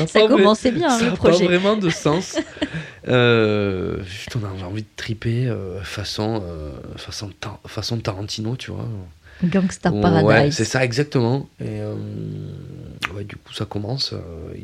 [0.00, 1.44] a Ça vrai- commençait bien, ça le a pas projet.
[1.44, 2.36] vraiment de sens.
[3.08, 6.72] Euh, juste, on avait envie de triper euh, façon, euh,
[7.68, 8.88] façon Tarantino, tu vois.
[9.44, 10.54] Gangster Ouais, Paradise.
[10.54, 11.48] c'est ça exactement.
[11.60, 11.94] Et euh,
[13.14, 14.12] ouais, du coup, ça commence.
[14.12, 14.18] euh,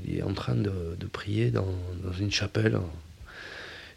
[0.07, 1.67] il est en train de, de prier dans,
[2.05, 2.77] dans une chapelle.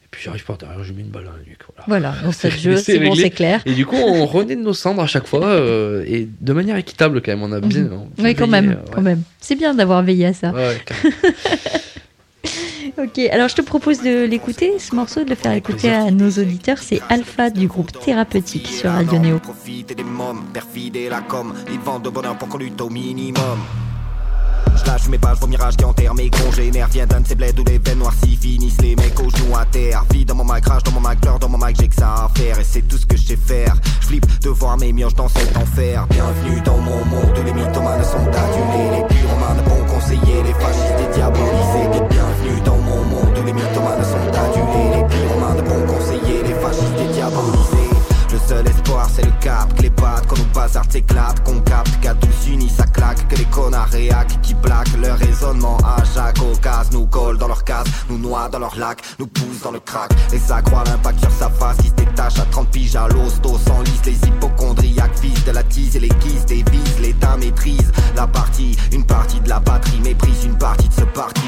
[0.03, 1.59] Et puis j'arrive par derrière, je lui mets une balle la nuque.
[1.87, 2.11] Voilà.
[2.13, 3.61] Voilà, C'est- jeu, c'est bon, c'est clair.
[3.65, 6.75] Et du coup, on renaît de nos cendres à chaque fois euh, et de manière
[6.77, 7.43] équitable quand même.
[7.43, 7.83] On a bien.
[7.83, 8.09] Mhm.
[8.19, 9.03] Oui, quand même, quand ouais.
[9.03, 9.21] même.
[9.39, 10.51] C'est bien d'avoir veillé à ça.
[10.51, 11.15] Ouais, ouais, carrément.
[12.97, 16.29] Ok, alors je te propose de l'écouter, ce morceau, de le faire écouter à nos
[16.29, 16.77] auditeurs.
[16.77, 19.39] C'est Alpha du groupe Thérapeutique sur Radio Néo.
[19.39, 21.53] Profite des mômes, perfide et la com.
[21.73, 23.59] Ils vendent de bonheur pour qu'on lutte au minimum.
[24.77, 26.87] Je lâche mes pages, vos mirages qui enterrent mes congénères.
[26.89, 29.65] Viens d'un de ces bleds où les veines noircies finissent les mecs aux genoux à
[29.65, 30.05] terre.
[30.13, 32.29] Vie dans mon mic, rage dans mon mic, dans mon mic, j'ai que ça à
[32.33, 32.57] faire.
[32.57, 33.75] Et c'est tout ce que je sais faire.
[34.01, 36.07] Je flippe de voir mes mioches dans cet enfer.
[36.11, 38.97] Bienvenue dans mon monde les mythomanes sont adulés.
[38.97, 42.05] Les pyromanes, bons conseillers, les fascistes et diabolisés.
[42.09, 42.34] Bienvenue
[43.39, 44.97] où les mythomanes sont adulés.
[44.97, 47.85] Les pyromanes, bons conseillers, les fascistes et diabolisés.
[48.31, 51.99] Le seul espoir c'est le cap, que les pattes quand nos bazards s'éclatent, qu'on capte
[52.01, 56.37] qu'à tous unis ça claque, que les connards réac qui plaquent leur raisonnement à chaque
[56.41, 59.79] occasion, nous collent dans leur case, nous noient dans leur lac, nous poussent dans le
[59.79, 63.07] crack, et ça croit l'impact sur sa face qui se détache à 30 piges à
[63.07, 66.65] l'hosto sans lisse, les hypochondriaques visent de la tease et les guises des
[66.99, 71.41] l'état maîtrise la partie, une partie de la batterie méprise une partie de ce parti.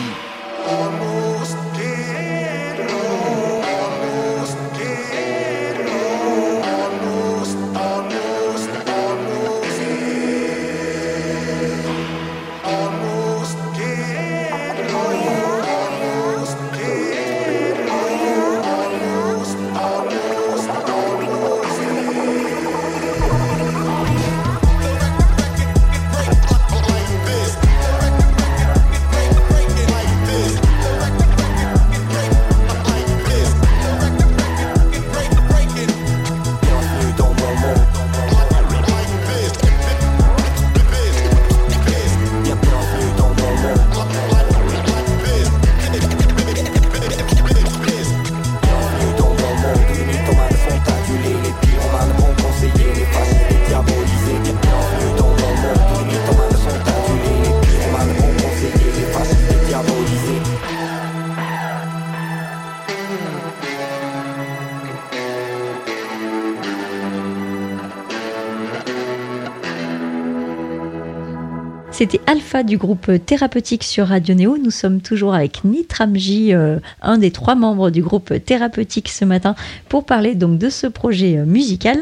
[71.97, 74.59] C'était Alpha du groupe Thérapeutique sur Radio Néo.
[74.59, 79.55] Nous sommes toujours avec Nitramji, euh, un des trois membres du groupe Thérapeutique ce matin,
[79.89, 81.97] pour parler donc de ce projet euh, musical.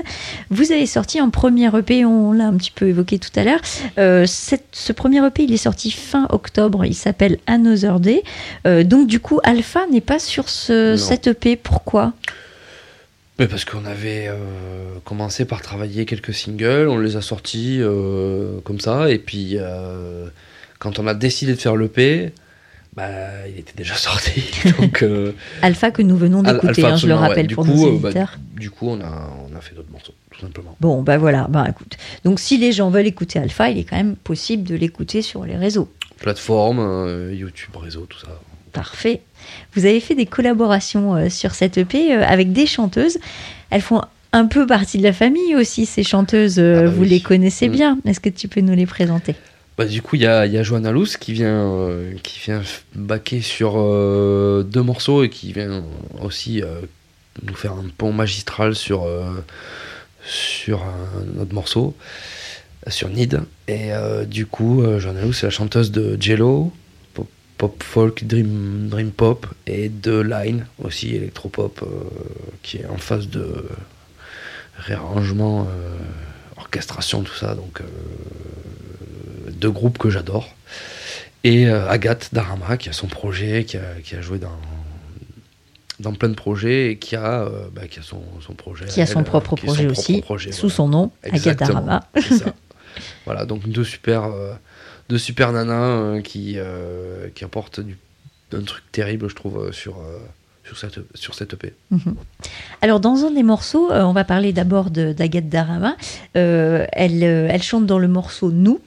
[0.50, 3.62] Vous avez sorti un premier EP, on l'a un petit peu évoqué tout à l'heure.
[3.98, 8.24] Euh, ce premier EP, il est sorti fin octobre, il s'appelle Another Day.
[8.68, 11.56] Euh, donc du coup, Alpha n'est pas sur ce, cet EP.
[11.56, 12.12] Pourquoi?
[13.38, 14.36] Mais parce qu'on avait euh,
[15.04, 20.28] commencé par travailler quelques singles, on les a sortis euh, comme ça, et puis euh,
[20.80, 22.32] quand on a décidé de faire l'EP,
[22.96, 23.04] bah,
[23.50, 24.42] il était déjà sorti.
[24.80, 25.04] Donc,
[25.62, 27.20] Alpha que nous venons d'écouter, hein, je le ouais.
[27.20, 28.38] rappelle pour coup, nos bah, éditeurs.
[28.54, 30.78] du coup, on a, on a fait d'autres morceaux, tout simplement.
[30.80, 31.98] Bon, bah voilà, bah écoute.
[32.24, 35.44] Donc si les gens veulent écouter Alpha, il est quand même possible de l'écouter sur
[35.44, 35.92] les réseaux.
[36.20, 38.40] Plateforme, YouTube, réseau, tout ça.
[38.72, 39.22] Parfait.
[39.76, 43.18] Vous avez fait des collaborations euh, sur cette EP euh, avec des chanteuses.
[43.70, 46.60] Elles font un peu partie de la famille aussi, ces chanteuses.
[46.60, 47.10] euh, Ah bah vous oui.
[47.10, 47.72] les connaissez Mm.
[47.72, 47.98] bien.
[48.06, 49.36] Est-ce que tu peux nous les présenter?
[49.78, 50.64] Bah, du coup, il y a, y a
[51.18, 52.62] qui vient, euh, qui vient
[52.96, 55.84] baquer sur euh, deux morceaux et qui vient
[56.22, 56.80] aussi euh,
[57.46, 59.06] nous faire un pont magistral sur,
[60.26, 61.94] sur un autre morceau,
[62.88, 63.42] sur Need.
[63.68, 63.90] Et
[64.28, 66.72] du coup, Johanna Luce, c'est la chanteuse de Jello,
[67.58, 71.88] pop, folk, dream, dream pop, et de Line aussi, électropop, euh,
[72.64, 73.66] qui est en phase de
[74.78, 75.98] réarrangement, euh,
[76.58, 77.56] orchestration, tout ça.
[77.56, 77.82] Donc.
[77.82, 77.86] euh,
[79.52, 80.54] deux groupes que j'adore.
[81.44, 84.60] Et Agathe Darama, qui a son projet, qui a, qui a joué dans,
[86.00, 88.86] dans plein de projets et qui a, bah, qui a son, son projet.
[88.86, 90.76] Qui a son elle, propre son projet propre aussi, projet, sous voilà.
[90.76, 92.10] son nom, Agatha Exactement, Darama.
[93.26, 94.28] voilà, donc deux super,
[95.10, 97.98] deux super nanas euh, qui, euh, qui apportent du,
[98.54, 99.98] un truc terrible, je trouve, euh, sur,
[100.64, 101.74] sur, cette, sur cette EP.
[102.82, 105.96] Alors, dans un des morceaux, on va parler d'abord de- d'Agathe Darama.
[106.34, 108.80] Elle, elle chante dans le morceau Nous.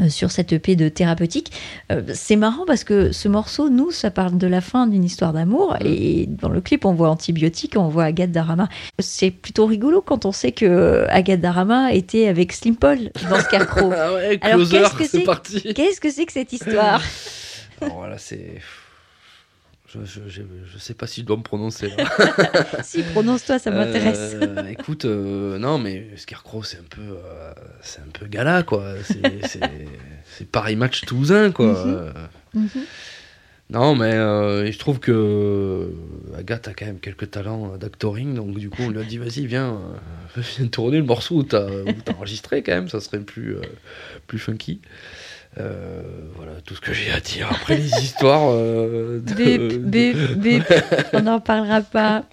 [0.00, 1.52] Euh, sur cette EP de thérapeutique.
[1.92, 5.32] Euh, c'est marrant parce que ce morceau, nous, ça parle de la fin d'une histoire
[5.32, 5.76] d'amour.
[5.84, 8.68] Et dans le clip, on voit Antibiotique, on voit Agathe Darama.
[8.98, 13.92] C'est plutôt rigolo quand on sait que Agathe Darama était avec Slim Paul dans Scarecrow.
[14.04, 15.74] Ah ouais, Alors, qu'est-ce que c'est.
[15.74, 17.00] Qu'est-ce que c'est que cette histoire?
[17.80, 18.60] Alors voilà, c'est.
[20.04, 21.90] Je, je sais pas si je dois me prononcer.
[22.82, 24.32] Si, prononce-toi, ça m'intéresse.
[24.34, 27.52] Euh, écoute, euh, non, mais Scarecrow, c'est un peu, euh,
[27.82, 28.94] c'est un peu gala, quoi.
[29.02, 29.60] C'est-
[30.52, 32.12] Paris Match Toulousain, quoi.
[32.54, 32.62] Mhm.
[32.62, 32.84] Mhm.
[33.70, 34.12] Non, mais
[34.70, 35.90] je trouve que
[36.36, 39.46] Agathe a quand même quelques talents d'actoring, donc du coup, on lui a dit, vas-y,
[39.46, 39.80] viens,
[40.36, 41.66] viens tourner le morceau où t'as
[42.16, 43.56] enregistré, quand même, ça serait plus,
[44.26, 44.80] plus funky.
[45.58, 46.02] Euh,
[46.36, 47.48] voilà tout ce que j'ai à dire.
[47.50, 48.50] Après les histoires.
[48.50, 50.74] euh, de- Bip, bip, bip.
[51.12, 52.24] On n'en parlera pas.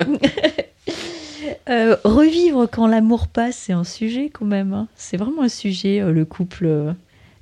[1.69, 4.73] Euh, revivre quand l'amour passe, c'est un sujet quand même.
[4.73, 4.87] hein.
[4.95, 6.93] C'est vraiment un sujet, euh, le couple.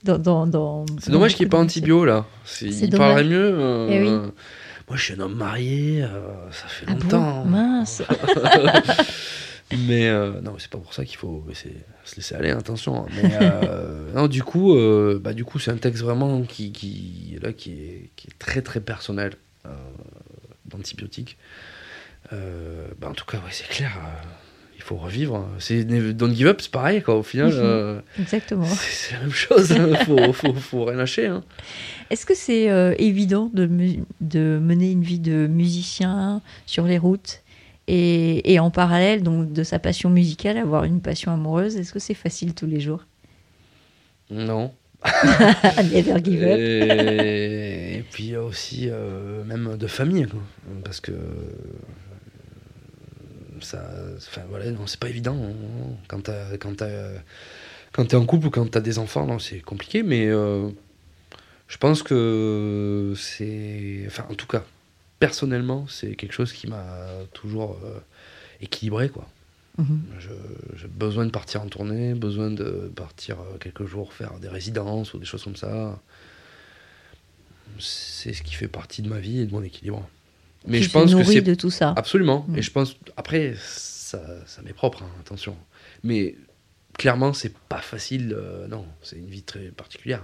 [0.04, 2.26] dans, dans, dans- C'est dommage qu'il n'y ait pas Antibio là.
[2.62, 3.88] Il parlerait mieux.
[3.90, 4.10] Eh oui.
[4.10, 6.04] Moi je suis un homme marié,
[6.52, 7.00] ça fait Ah bon?
[7.04, 7.46] longtemps.
[7.46, 8.02] Mince.
[9.88, 11.46] mais euh, non, c'est pas pour ça qu'il faut
[12.04, 13.04] se laisser aller, attention.
[13.04, 13.06] hein.
[13.22, 17.38] Mais euh, non, du coup, euh, bah, du coup, c'est un texte vraiment qui, qui,
[17.42, 19.34] là, qui, est, qui est très très personnel
[20.66, 21.38] d'antibiotiques.
[22.32, 23.92] Bah, en tout cas, ouais, c'est clair.
[24.76, 25.48] il faut revivre.
[25.60, 27.16] C'est Don't Give Up, c'est pareil, quoi.
[27.16, 28.66] Au final, Exactement.
[28.66, 29.70] c'est la même chose.
[29.72, 31.28] Il faut, faut, faut rien lâcher.
[31.28, 31.44] Hein.
[32.10, 32.66] Est-ce que c'est
[32.98, 33.70] évident de,
[34.22, 37.42] de mener une vie de musicien sur les routes?
[37.92, 41.98] Et, et en parallèle donc de sa passion musicale avoir une passion amoureuse Est-ce que
[41.98, 43.04] c'est facile tous les jours?
[44.30, 44.72] Non.
[45.04, 46.60] Never give up.
[46.60, 50.40] Et, et puis aussi euh, même de famille, quoi.
[50.84, 51.18] parce que euh,
[53.60, 55.96] ça, enfin voilà, non, c'est pas évident hein.
[56.08, 57.10] quand t'as, quand t'as,
[57.92, 60.70] quand t'es en couple ou quand t'as des enfants, non, c'est compliqué, mais euh,
[61.68, 64.64] je pense que c'est, enfin en tout cas,
[65.20, 66.96] personnellement, c'est quelque chose qui m'a
[67.34, 68.00] toujours euh,
[68.62, 69.28] équilibré, quoi.
[69.78, 70.02] Mhm.
[70.76, 75.14] J'ai besoin de partir en tournée, besoin de partir euh, quelques jours faire des résidences
[75.14, 76.00] ou des choses comme ça.
[77.80, 80.08] C'est ce qui fait partie de ma vie et de mon équilibre.
[80.68, 81.94] Mais je pense que c'est de tout ça.
[81.96, 82.46] absolument.
[82.56, 85.56] Et je pense après ça, ça m'est propre, hein, attention.
[86.04, 86.36] Mais
[86.98, 88.36] clairement c'est pas facile.
[88.38, 90.24] euh, non, c'est une vie très particulière.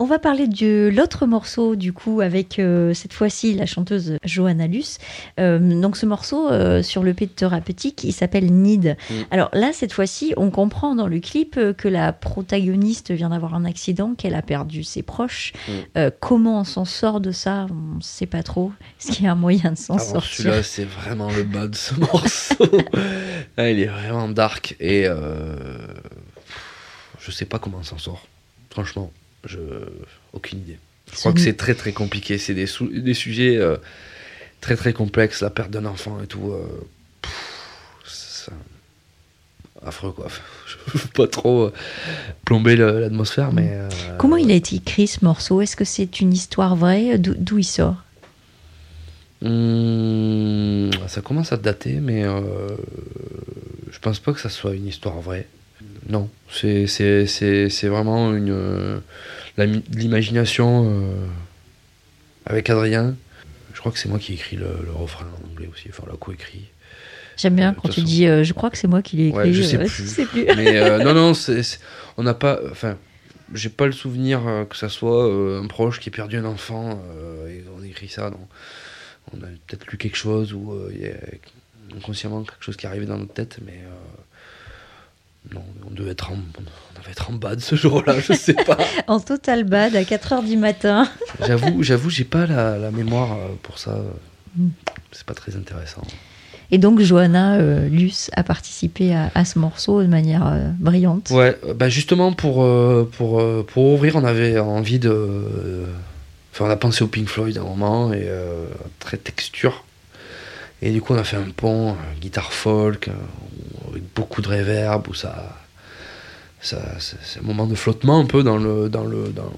[0.00, 4.66] On va parler de l'autre morceau, du coup, avec euh, cette fois-ci la chanteuse Johanna
[4.66, 4.98] Luce.
[5.38, 8.96] Euh, donc, ce morceau euh, sur le P de thérapeutique, il s'appelle Need.
[9.08, 9.14] Mm.
[9.30, 13.64] Alors là, cette fois-ci, on comprend dans le clip que la protagoniste vient d'avoir un
[13.64, 15.52] accident, qu'elle a perdu ses proches.
[15.68, 16.08] Mm.
[16.18, 17.68] Comment on s'en sort de ça?
[17.70, 18.72] On ne sait pas trop.
[19.00, 20.36] Est-ce qu'il y a un moyen de s'en Alors sortir?
[20.38, 22.80] celui-là, c'est vraiment le bas de ce morceau.
[23.56, 25.06] Ah, il est vraiment dark et
[27.20, 28.26] je sais pas comment on s'en sort.
[28.70, 29.12] Franchement,
[29.46, 29.58] je
[30.32, 30.78] aucune idée.
[31.12, 32.38] Je crois que c'est très très compliqué.
[32.38, 33.76] C'est des, sou- des sujets euh,
[34.60, 35.42] très très complexes.
[35.42, 36.50] La perte d'un enfant et tout.
[36.52, 36.66] euh,
[38.06, 38.52] c'est
[39.84, 40.28] affreux quoi.
[40.66, 41.72] Je veux pas trop euh,
[42.44, 43.68] plomber l'atmosphère, mais.
[43.72, 45.60] euh, Comment il a été écrit ce morceau?
[45.60, 47.18] Est-ce que c'est une histoire vraie?
[47.18, 47.96] D'où il sort?
[49.42, 52.40] Hum, ça commence à dater, mais euh,
[53.90, 55.46] je pense pas que ça soit une histoire vraie.
[56.08, 56.84] Non, c'est
[57.84, 58.98] vraiment une euh,
[59.56, 61.26] l'imagination euh,
[62.46, 63.14] avec Adrien.
[63.72, 66.04] Je crois que c'est moi qui ai écrit le, le refrain en anglais aussi, enfin
[66.10, 66.64] l'a coécrit.
[67.36, 69.38] J'aime bien Euh, quand tu façon- dis je crois que c'est moi qui l'ai écrit.
[69.38, 69.88] Ouais, je sais plus.
[69.88, 70.44] sais plus.
[70.56, 71.80] Mais non, non, c'est- c'est-
[72.16, 72.60] on n'a pas.
[72.70, 72.96] Enfin,
[73.52, 74.40] j'ai pas le souvenir
[74.70, 75.24] que ça soit
[75.60, 77.02] un proche qui ait perdu un enfant
[77.48, 78.30] et on a écrit ça.
[78.30, 78.46] non.
[79.32, 81.14] On a peut-être lu quelque chose ou il y a
[81.96, 84.20] inconsciemment quelque chose qui est arrivé dans notre tête, mais euh,
[85.52, 88.54] non, on devait être en, on devait être en bas de ce jour-là, je sais
[88.54, 88.78] pas.
[89.06, 91.08] En total bad à 4h du matin.
[91.46, 93.98] j'avoue, j'avoue, j'ai pas la, la mémoire euh, pour ça.
[95.12, 96.02] C'est pas très intéressant.
[96.70, 101.30] Et donc Johanna euh, Luce a participé à, à ce morceau de manière euh, brillante.
[101.30, 105.84] Ouais, euh, bah justement pour, euh, pour, pour ouvrir, on avait envie de.
[106.52, 108.28] Enfin, on a pensé au Pink Floyd à un moment, et
[109.00, 109.84] très texture.
[110.82, 113.10] Et du coup, on a fait un pont, guitare folk,
[113.94, 115.56] avec beaucoup de reverb, où ça.
[116.60, 119.52] ça c'est un moment de flottement un peu dans, le, dans, le, dans,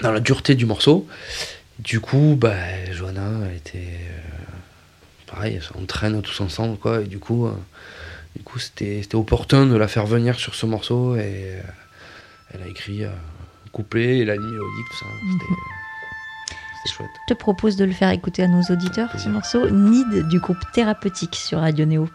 [0.00, 1.06] dans la dureté du morceau.
[1.78, 2.54] Du coup, bah,
[2.92, 3.78] Johanna, était.
[3.78, 7.46] euh, pareil, on traîne tous ensemble, quoi, et du coup.
[7.46, 7.52] euh,
[8.36, 11.20] du coup, c'était opportun de la faire venir sur ce morceau et
[11.56, 11.60] euh,
[12.52, 15.06] elle a écrit euh, un couplet et la ligne mélodique, tout ça.
[15.32, 15.54] C'était
[16.84, 17.10] c'était chouette.
[17.28, 20.58] Je te propose de le faire écouter à nos auditeurs, ce morceau Need du groupe
[20.74, 22.10] Thérapeutique sur Radio Néo.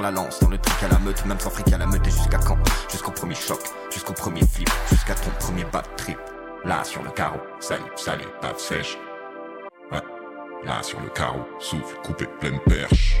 [0.00, 2.10] La lance, dans le truc à la meute, même sans fric à la meute et
[2.10, 2.58] jusqu'à quand?
[2.90, 6.18] Jusqu'au premier choc, jusqu'au premier flip, jusqu'à ton premier bad trip.
[6.64, 8.98] Là sur le carreau, salut, salut, pas sèche.
[9.92, 10.02] Ouais,
[10.64, 13.18] là sur le carreau, souffle, coupé, pleine perche.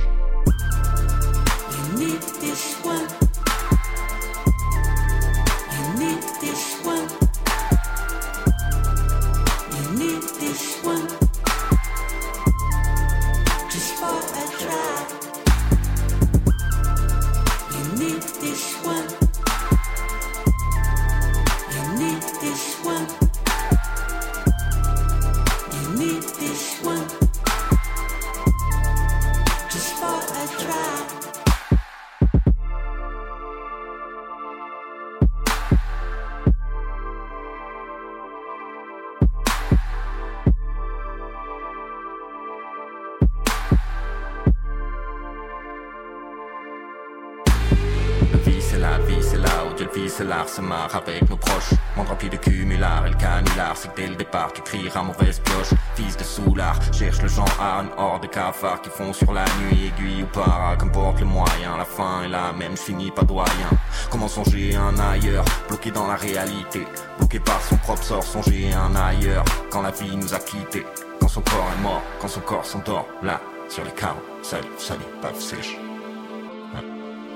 [49.76, 51.74] Dieu le c'est l'art se marre avec nos proches.
[51.96, 55.40] Monde rempli de cumulard et le canular, c'est que dès le départ tu trieras mauvaise
[55.40, 55.74] pioche.
[55.96, 59.44] Fils de soulard, cherche le genre à une horde de cafards qui font sur la
[59.60, 61.76] nuit, aiguille ou para, qu'importe le moyen.
[61.76, 63.68] La fin est la même, je finis pas doyen.
[64.10, 66.86] Comment songer un ailleurs, bloqué dans la réalité,
[67.18, 69.44] bloqué par son propre sort, songer un ailleurs.
[69.70, 70.86] Quand la vie nous a quittés,
[71.20, 75.00] quand son corps est mort, quand son corps s'endort, là, sur les carreaux, salut, salut,
[75.20, 75.78] paf sèche.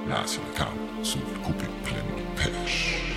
[0.08, 0.70] Là sur le carreau,
[1.02, 3.07] souffle coupé pleine Pesh.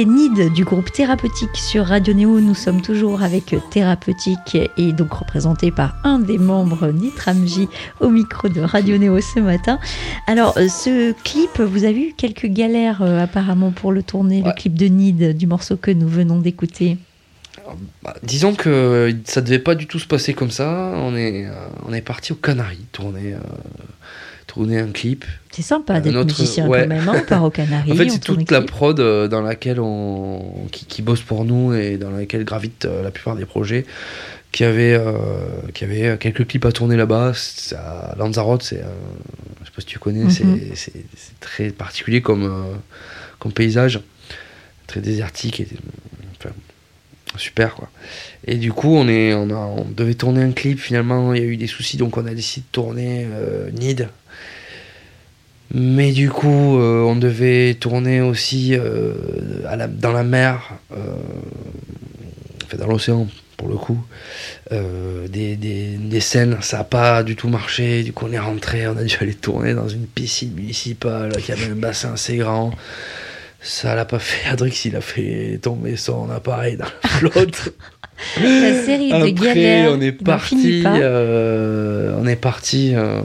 [0.00, 2.40] C'était Nid du groupe Thérapeutique sur Radio Néo.
[2.40, 7.68] Nous sommes toujours avec Thérapeutique et donc représenté par un des membres Nitramji
[8.00, 9.78] au micro de Radio Néo ce matin.
[10.26, 14.52] Alors, euh, ce clip, vous avez eu quelques galères euh, apparemment pour le tourner, le
[14.52, 16.96] clip de Nid du morceau que nous venons d'écouter.
[18.02, 20.92] Bah, disons que ça devait pas du tout se passer comme ça.
[20.96, 21.52] On est, euh,
[21.86, 23.38] on est parti aux Canaries tourner, euh,
[24.52, 25.24] tourner un clip.
[25.52, 26.82] C'est sympa d'être autre- musicien ouais.
[26.82, 27.90] quand même, hein, on part aux Canaries.
[27.92, 31.72] En fait, c'est toute la prod euh, dans laquelle on, qui, qui bosse pour nous
[31.74, 33.86] et dans laquelle gravitent euh, la plupart des projets.
[34.52, 35.12] Qui avait, euh,
[35.74, 37.32] qui avait quelques clips à tourner là-bas.
[37.76, 38.86] À Lanzarote, c'est, euh,
[39.60, 40.30] je sais pas si tu connais, Mhm.
[40.74, 40.92] c'est-
[41.38, 42.74] très particulier comme, euh,
[43.38, 44.00] comme paysage,
[44.88, 45.68] très désertique et
[46.36, 46.52] enfin,
[47.36, 47.88] super quoi.
[48.44, 50.80] Et du coup, on, est, on, a, on devait tourner un clip.
[50.80, 53.28] Finalement, il y a eu des soucis, donc on a décidé de tourner
[53.78, 54.08] Nid.
[55.72, 59.14] Mais du coup, euh, on devait tourner aussi euh,
[59.68, 60.96] à la- dans la mer, euh,
[62.64, 64.02] enfin dans l'océan pour le coup,
[64.72, 66.56] euh, des, des- des scènes.
[66.60, 68.02] Ça n'a pas du tout marché.
[68.02, 71.52] Du coup, on est rentré, on a dû aller tourner dans une piscine municipale qui
[71.52, 72.72] avait un bassin assez grand.
[73.62, 74.48] Ça l'a pas fait.
[74.48, 77.74] Adrix, il a fait tomber son appareil dans la flotte.
[78.42, 79.92] La série de Après, galères.
[79.96, 80.82] on est parti.
[80.86, 82.92] euh, on est parti.
[82.94, 83.20] euh,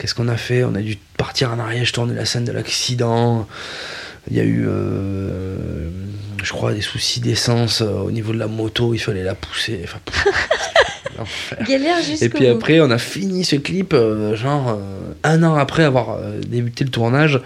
[0.00, 0.64] Qu'est-ce qu'on a fait?
[0.64, 3.46] On a dû partir en Ariège, tourner la scène de l'accident.
[4.30, 5.88] Il y a eu euh,
[6.42, 9.84] je crois, des soucis d'essence euh, au niveau de la moto, il fallait la pousser.
[9.84, 11.56] Enfin.
[11.68, 12.50] Galère Et puis bout.
[12.52, 16.90] après, on a fini ce clip, euh, genre euh, un an après avoir débuté le
[16.90, 17.40] tournage,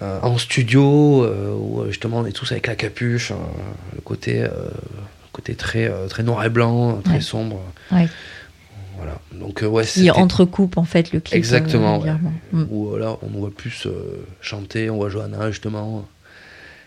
[0.00, 1.26] en studio,
[1.58, 3.32] où justement on est tous avec la capuche,
[3.96, 4.46] le côté,
[5.32, 7.20] côté très, très noir et blanc, très Ouais.
[7.20, 7.60] sombre.
[7.90, 8.06] Ouais.
[8.98, 9.18] Voilà.
[9.32, 11.34] Donc, euh, ouais, Qui c'était- entrecoupe en fait le clip.
[11.34, 12.10] euh, Exactement, ouais.
[12.10, 12.32] régulièrement.
[12.52, 12.64] Mm.
[12.70, 16.04] Où euh, là, on voit plus euh, chanter, on voit Johanna justement,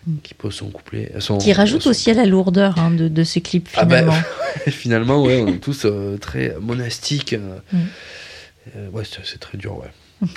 [0.08, 0.16] Mm.
[0.24, 1.12] qui pose son couplet.
[1.20, 4.00] Son, Qui rajoute son- aussi à la lourdeur hein, de, de ce clip Ah bah,
[4.00, 4.24] finalement.
[4.68, 7.34] finalement, ouais, on est tous euh, très monastiques.
[7.34, 7.78] euh, Mm.
[8.76, 9.90] euh, ouais, c'est très dur, ouais.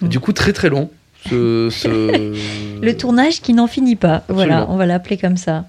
[0.08, 0.90] Du coup, très très long.
[1.28, 2.34] Ce, ce-
[2.82, 4.22] Le tournage qui n'en finit pas.
[4.28, 5.64] Voilà, on va l'appeler comme ça.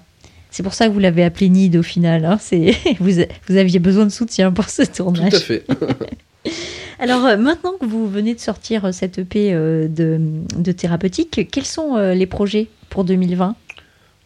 [0.50, 2.24] C'est pour ça que vous l'avez appelé Nid au final.
[2.24, 2.38] hein.
[2.40, 3.18] C'est vous,
[3.56, 5.34] aviez besoin de soutien pour ce Tout tournage.
[5.34, 5.64] à fait.
[6.98, 10.18] Alors euh, maintenant que vous venez de sortir euh, cette EP euh, de,
[10.56, 13.54] de thérapeutique, quels sont les projets pour 2020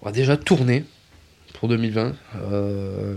[0.03, 0.85] On va déjà tourner
[1.55, 2.15] pour 2020.
[2.53, 3.15] Euh,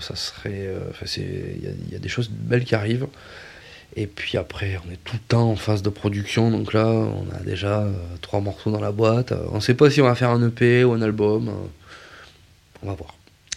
[0.00, 0.70] ça serait.
[1.16, 3.06] Il y, a- il y a des choses belles qui arrivent.
[3.98, 6.50] Et puis après, on est tout le temps en phase de production.
[6.50, 7.86] Donc là, on a déjà
[8.20, 9.32] trois morceaux dans la boîte.
[9.52, 11.50] On ne sait pas si on va faire un EP ou un album.
[12.86, 13.14] On va voir.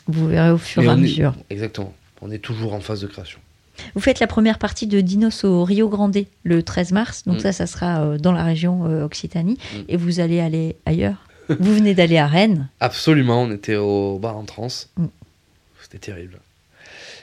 [0.07, 1.36] Vous verrez au fur et à est- mesure.
[1.51, 1.93] Exactement.
[2.21, 3.39] On est toujours en phase de création.
[3.93, 7.23] Vous faites la première partie de Dinos au Rio Grande le 13 mars.
[7.25, 7.39] Donc Mm.
[7.41, 9.53] ça, ça sera euh, dans la région euh, Occitanie.
[9.73, 9.77] Mm.
[9.88, 11.27] Et vous allez aller ailleurs.
[11.49, 12.69] vous venez d'aller à Rennes.
[12.80, 14.89] Absolument, on était au bar en trance.
[14.97, 15.05] Mm.
[15.82, 16.39] C'était terrible.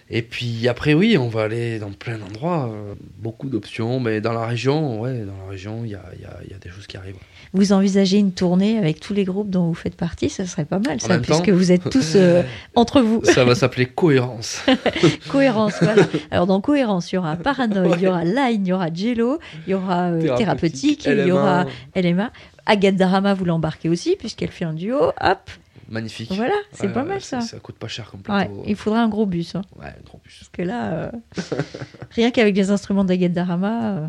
[0.08, 4.32] Et puis après, oui, on va aller dans plein d'endroits, euh, beaucoup d'options, mais dans
[4.32, 6.58] la région, ouais, dans la région, il y a, il y a- il y a
[6.58, 7.16] des choses qui arrivent.
[7.52, 10.78] Vous envisagez une tournée avec tous les groupes dont vous faites partie, ça serait pas
[10.78, 12.42] mal, ça, puisque temps vous êtes tous euh,
[12.76, 13.24] entre vous.
[13.24, 14.62] Ça va s'appeler cohérence.
[15.30, 16.04] Cohérence, voilà.
[16.30, 19.38] Alors dans Cohérence, il y aura Paranoïde, il y aura Line, il y aura Jello,
[19.66, 22.30] il y aura euh, Thérapeutique, il y LMA, aura LMA.
[22.66, 24.96] Agathe Darama, vous l'embarquez aussi, puisqu'elle fait un duo.
[25.20, 25.50] Hop,
[25.88, 26.32] Magnifique.
[26.32, 27.40] voilà, c'est Ouais, pas ouais, mal ça.
[27.40, 28.64] Ça coûte pas cher comme plateau.
[28.66, 29.54] il faudra un gros bus.
[29.54, 30.38] hein, Ouais, un grand bus.
[30.40, 31.10] parce que là, euh,
[32.10, 34.06] rien qu'avec les instruments d'Agathe Darama, euh,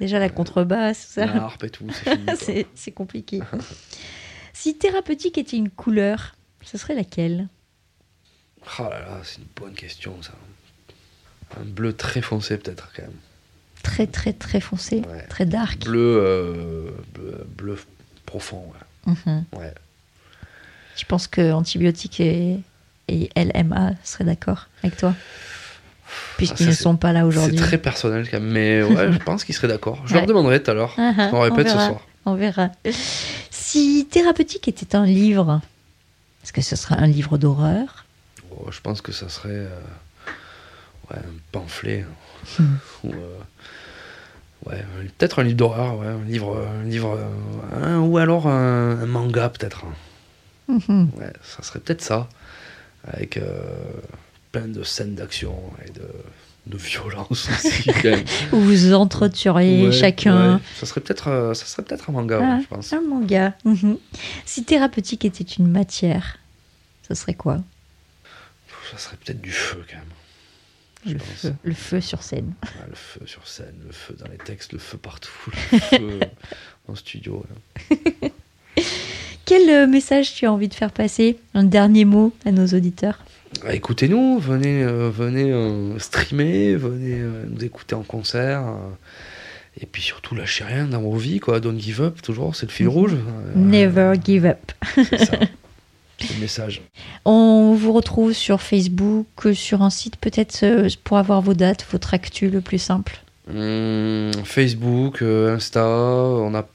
[0.00, 1.86] déjà la contrebasse, ça, La harpe et tout,
[2.74, 3.40] c'est compliqué.
[4.52, 7.48] si Thérapeutique était une couleur, ce serait laquelle?
[8.78, 10.32] Oh là là, c'est une bonne question ça.
[11.60, 13.12] Un bleu très foncé peut-être quand même.
[13.82, 15.26] Très, très, très foncé, Ouais.
[15.28, 15.84] très dark.
[15.84, 17.78] Bleu, euh, bleu, bleu
[18.26, 18.62] profond.
[19.06, 19.14] Ouais.
[19.26, 19.44] Mhm.
[19.56, 19.72] Ouais.
[21.00, 22.58] Je pense que Antibiotique et,
[23.08, 25.14] et LMA seraient d'accord avec toi.
[26.36, 27.56] Puisqu'ils Ah, ne c'est- sont pas là C'est aujourd'hui.
[27.56, 30.02] très personnel quand même, mais ouais, je pense qu'ils seraient d'accord.
[30.04, 30.94] Je leur demanderai tout à l'heure.
[30.98, 32.06] Ah, ah, On répète ce verra, soir.
[32.26, 32.68] On verra.
[33.50, 35.62] Si Thérapeutique était un livre,
[36.44, 38.04] est-ce que ce serait un livre d'horreur?
[38.50, 39.68] Oh, je pense que ça serait euh,
[41.10, 42.04] ouais, un pamphlet.
[42.58, 42.64] Hmm.
[43.04, 43.38] ou, euh,
[44.66, 44.84] ouais,
[45.18, 49.06] peut-être un livre d'horreur, ouais, un livre, un livre euh, un- ou alors un, un
[49.06, 49.84] manga peut-être.
[50.70, 51.10] Mhm.
[51.18, 52.28] Ouais, ça serait peut-être ça,
[53.04, 53.60] avec euh,
[54.52, 55.54] plein de scènes d'action
[55.86, 56.02] et de,
[56.66, 57.84] de violence aussi.
[58.02, 58.24] quand même.
[58.52, 60.62] Où vous entretueriez Ouais, chacun ouais.
[60.78, 62.92] Ça serait peut-être, euh, ça serait peut-être un manga, Ah, ouais, je pense.
[62.92, 63.54] un manga.
[63.64, 63.96] Mhm.
[64.46, 66.38] Si Thérapeutique était une matière,
[67.08, 67.58] ce serait quoi?
[68.92, 71.14] Ça serait peut-être du feu quand même.
[71.14, 72.52] Le feu, le feu sur scène.
[72.88, 75.30] Le feu sur scène, le feu dans les textes, le feu partout,
[75.72, 76.20] le feu
[76.88, 77.42] en studio.
[79.50, 83.18] Quel euh, message tu as envie de faire passer Un dernier mot à nos auditeurs
[83.66, 88.62] Ah, Écoutez-nous, venez, euh, venez euh, streamer, venez euh, nous écouter en concert.
[89.82, 91.58] et puis surtout, lâchez rien dans vos vies, quoi.
[91.58, 93.14] Don't give up, toujours, c'est le fil rouge.
[93.14, 94.70] Euh, Never give up.
[94.94, 95.36] C'est ça.
[96.20, 96.82] C'est le message.
[97.24, 100.64] On vous retrouve sur Facebook, sur un site peut-être
[101.02, 103.20] pour avoir vos dates, votre actu le plus simple.
[103.52, 106.68] Hum, Facebook, Insta, on n'a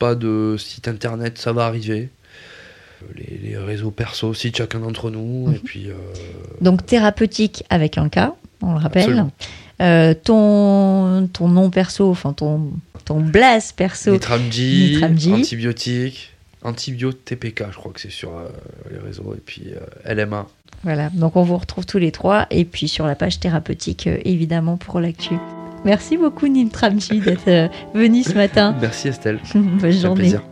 [0.00, 2.08] pas de site internet, ça va arriver.
[3.14, 5.52] Les, les réseaux perso aussi de chacun d'entre nous.
[5.54, 5.94] Et puis, euh,
[6.60, 8.18] Donc thérapeutique avec un K,
[8.62, 9.26] on le rappelle.
[9.82, 12.70] Euh, ton, ton nom perso, enfin ton,
[13.04, 14.12] ton blaze perso.
[14.12, 15.32] Nitramji, Nitramji.
[15.34, 16.32] antibiotiques,
[16.62, 18.48] antibio TPK, je crois que c'est sur euh,
[18.90, 19.64] les réseaux, et puis
[20.06, 20.46] euh, LMA.
[20.82, 24.76] Voilà, donc on vous retrouve tous les trois et puis sur la page thérapeutique évidemment
[24.76, 25.34] pour l'actu.
[25.84, 28.74] Merci beaucoup Nimtramji d'être venu ce matin.
[28.80, 30.20] Merci Estelle, Bonne un journée.
[30.20, 30.42] plaisir.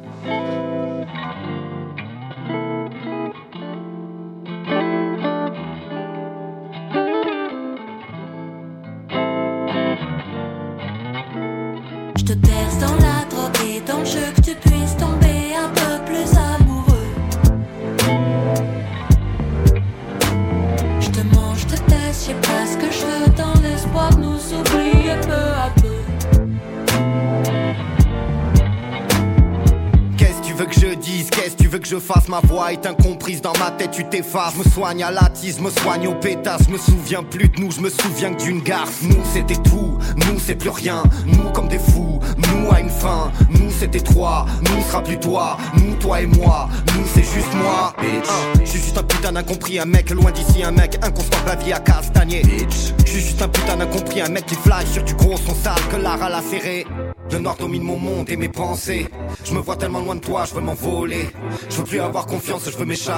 [32.83, 34.53] Fasse Incomprise dans ma tête, tu t'effaces.
[34.53, 36.65] Je me soigne à la tise, me soigne au pétasse.
[36.67, 39.01] Je me souviens plus de nous, je me souviens que d'une garce.
[39.01, 41.03] Nous c'était tout, nous c'est plus rien.
[41.25, 43.33] Nous comme des fous, nous à une fin.
[43.49, 45.57] Nous c'était trois, nous sera plus toi.
[45.75, 47.95] Nous, toi et moi, nous c'est juste moi.
[47.99, 48.61] Bitch.
[48.61, 51.57] Je suis juste un putain d'incompris, un mec loin d'ici, un mec inconstant de la
[51.57, 52.43] vie à castagner.
[52.43, 52.93] Bitch.
[53.07, 55.81] Je suis juste un putain d'incompris, un mec qui fly sur du gros son sale
[55.91, 56.87] que l'art à la serré.
[57.31, 59.09] Le noir domine mon monde et mes pensées.
[59.45, 61.31] Je me vois tellement loin de toi, je veux m'envoler.
[61.71, 63.14] Je veux plus avoir confiance, je veux m'échapper.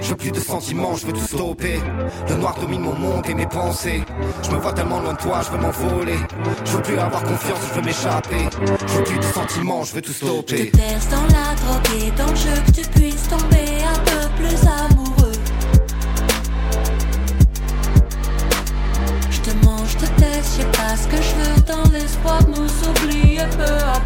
[0.00, 1.78] Je veux plus de sentiments, je veux tout stopper.
[2.28, 4.02] Le noir domine mon monde et mes pensées.
[4.42, 6.18] Je me vois tellement loin de toi, je veux m'envoler.
[6.64, 8.48] Je veux plus avoir confiance, je veux m'échapper.
[8.86, 10.70] Je veux plus de sentiments, je veux tout Je stopper.
[10.70, 14.28] te perce dans la drogue et dans le jeu que tu puisses tomber un peu
[14.42, 15.32] plus amoureux.
[19.30, 22.42] Je te mange, je te teste, je sais pas ce que je veux dans l'espoir
[22.44, 24.01] de nous oublier peu à peu.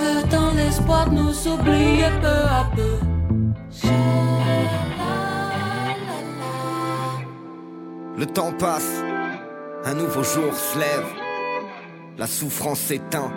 [0.00, 2.98] Veux dans l'espoir de nous oublier peu à peu.
[8.16, 9.00] Le temps passe,
[9.84, 11.06] un nouveau jour se lève.
[12.16, 13.30] La souffrance s'éteint,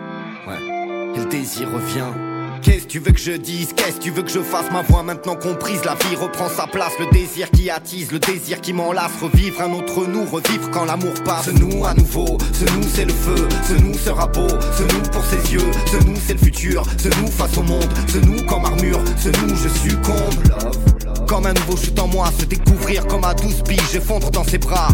[0.47, 2.30] ouais, et le désir revient.
[2.61, 3.73] Qu'est-ce que tu veux que je dise?
[3.75, 4.71] Qu'est-ce que tu veux que je fasse?
[4.71, 6.93] Ma voix maintenant comprise, la vie reprend sa place.
[6.99, 9.11] Le désir qui attise, le désir qui m'enlace.
[9.21, 11.45] Revivre un autre nous, revivre quand l'amour passe.
[11.45, 15.01] Ce nous à nouveau, ce nous c'est le feu, ce nous sera beau, ce nous
[15.11, 18.43] pour ses yeux, ce nous c'est le futur, ce nous face au monde, ce nous
[18.45, 21.00] comme armure, ce nous je succombe.
[21.31, 24.57] Comme un nouveau chute en moi, se découvrir comme à 12 billes, j'effondre dans ses
[24.57, 24.89] bras.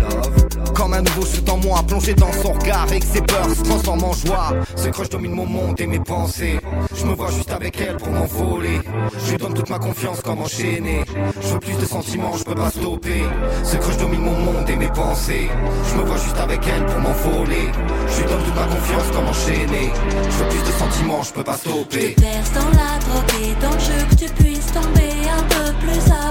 [0.76, 3.64] Comme un nouveau chute en moi, plonger dans son regard et que ses peurs se
[3.64, 4.54] transforment en joie.
[4.76, 6.60] Ce crush domine mon monde et mes pensées.
[6.96, 8.80] Je me vois juste avec elle pour m'envoler.
[9.26, 11.04] Je lui donne toute ma confiance comme enchaîné.
[11.42, 13.24] Je veux plus de sentiments, je peux pas stopper.
[13.64, 15.50] Ce crush domine mon monde et mes pensées.
[15.90, 17.72] Je me vois juste avec elle pour m'envoler.
[18.12, 19.92] Je lui donne toute ma confiance comme enchaîné.
[20.30, 22.16] Je veux plus de sentiments, je peux pas stopper.
[22.54, 26.27] dans la drogue et dans le jeu que tu puisses tomber un peu plus amoureux.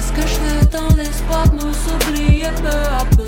[0.00, 3.27] Ce que je veux dans l'espoir de nous oublier peu à peu.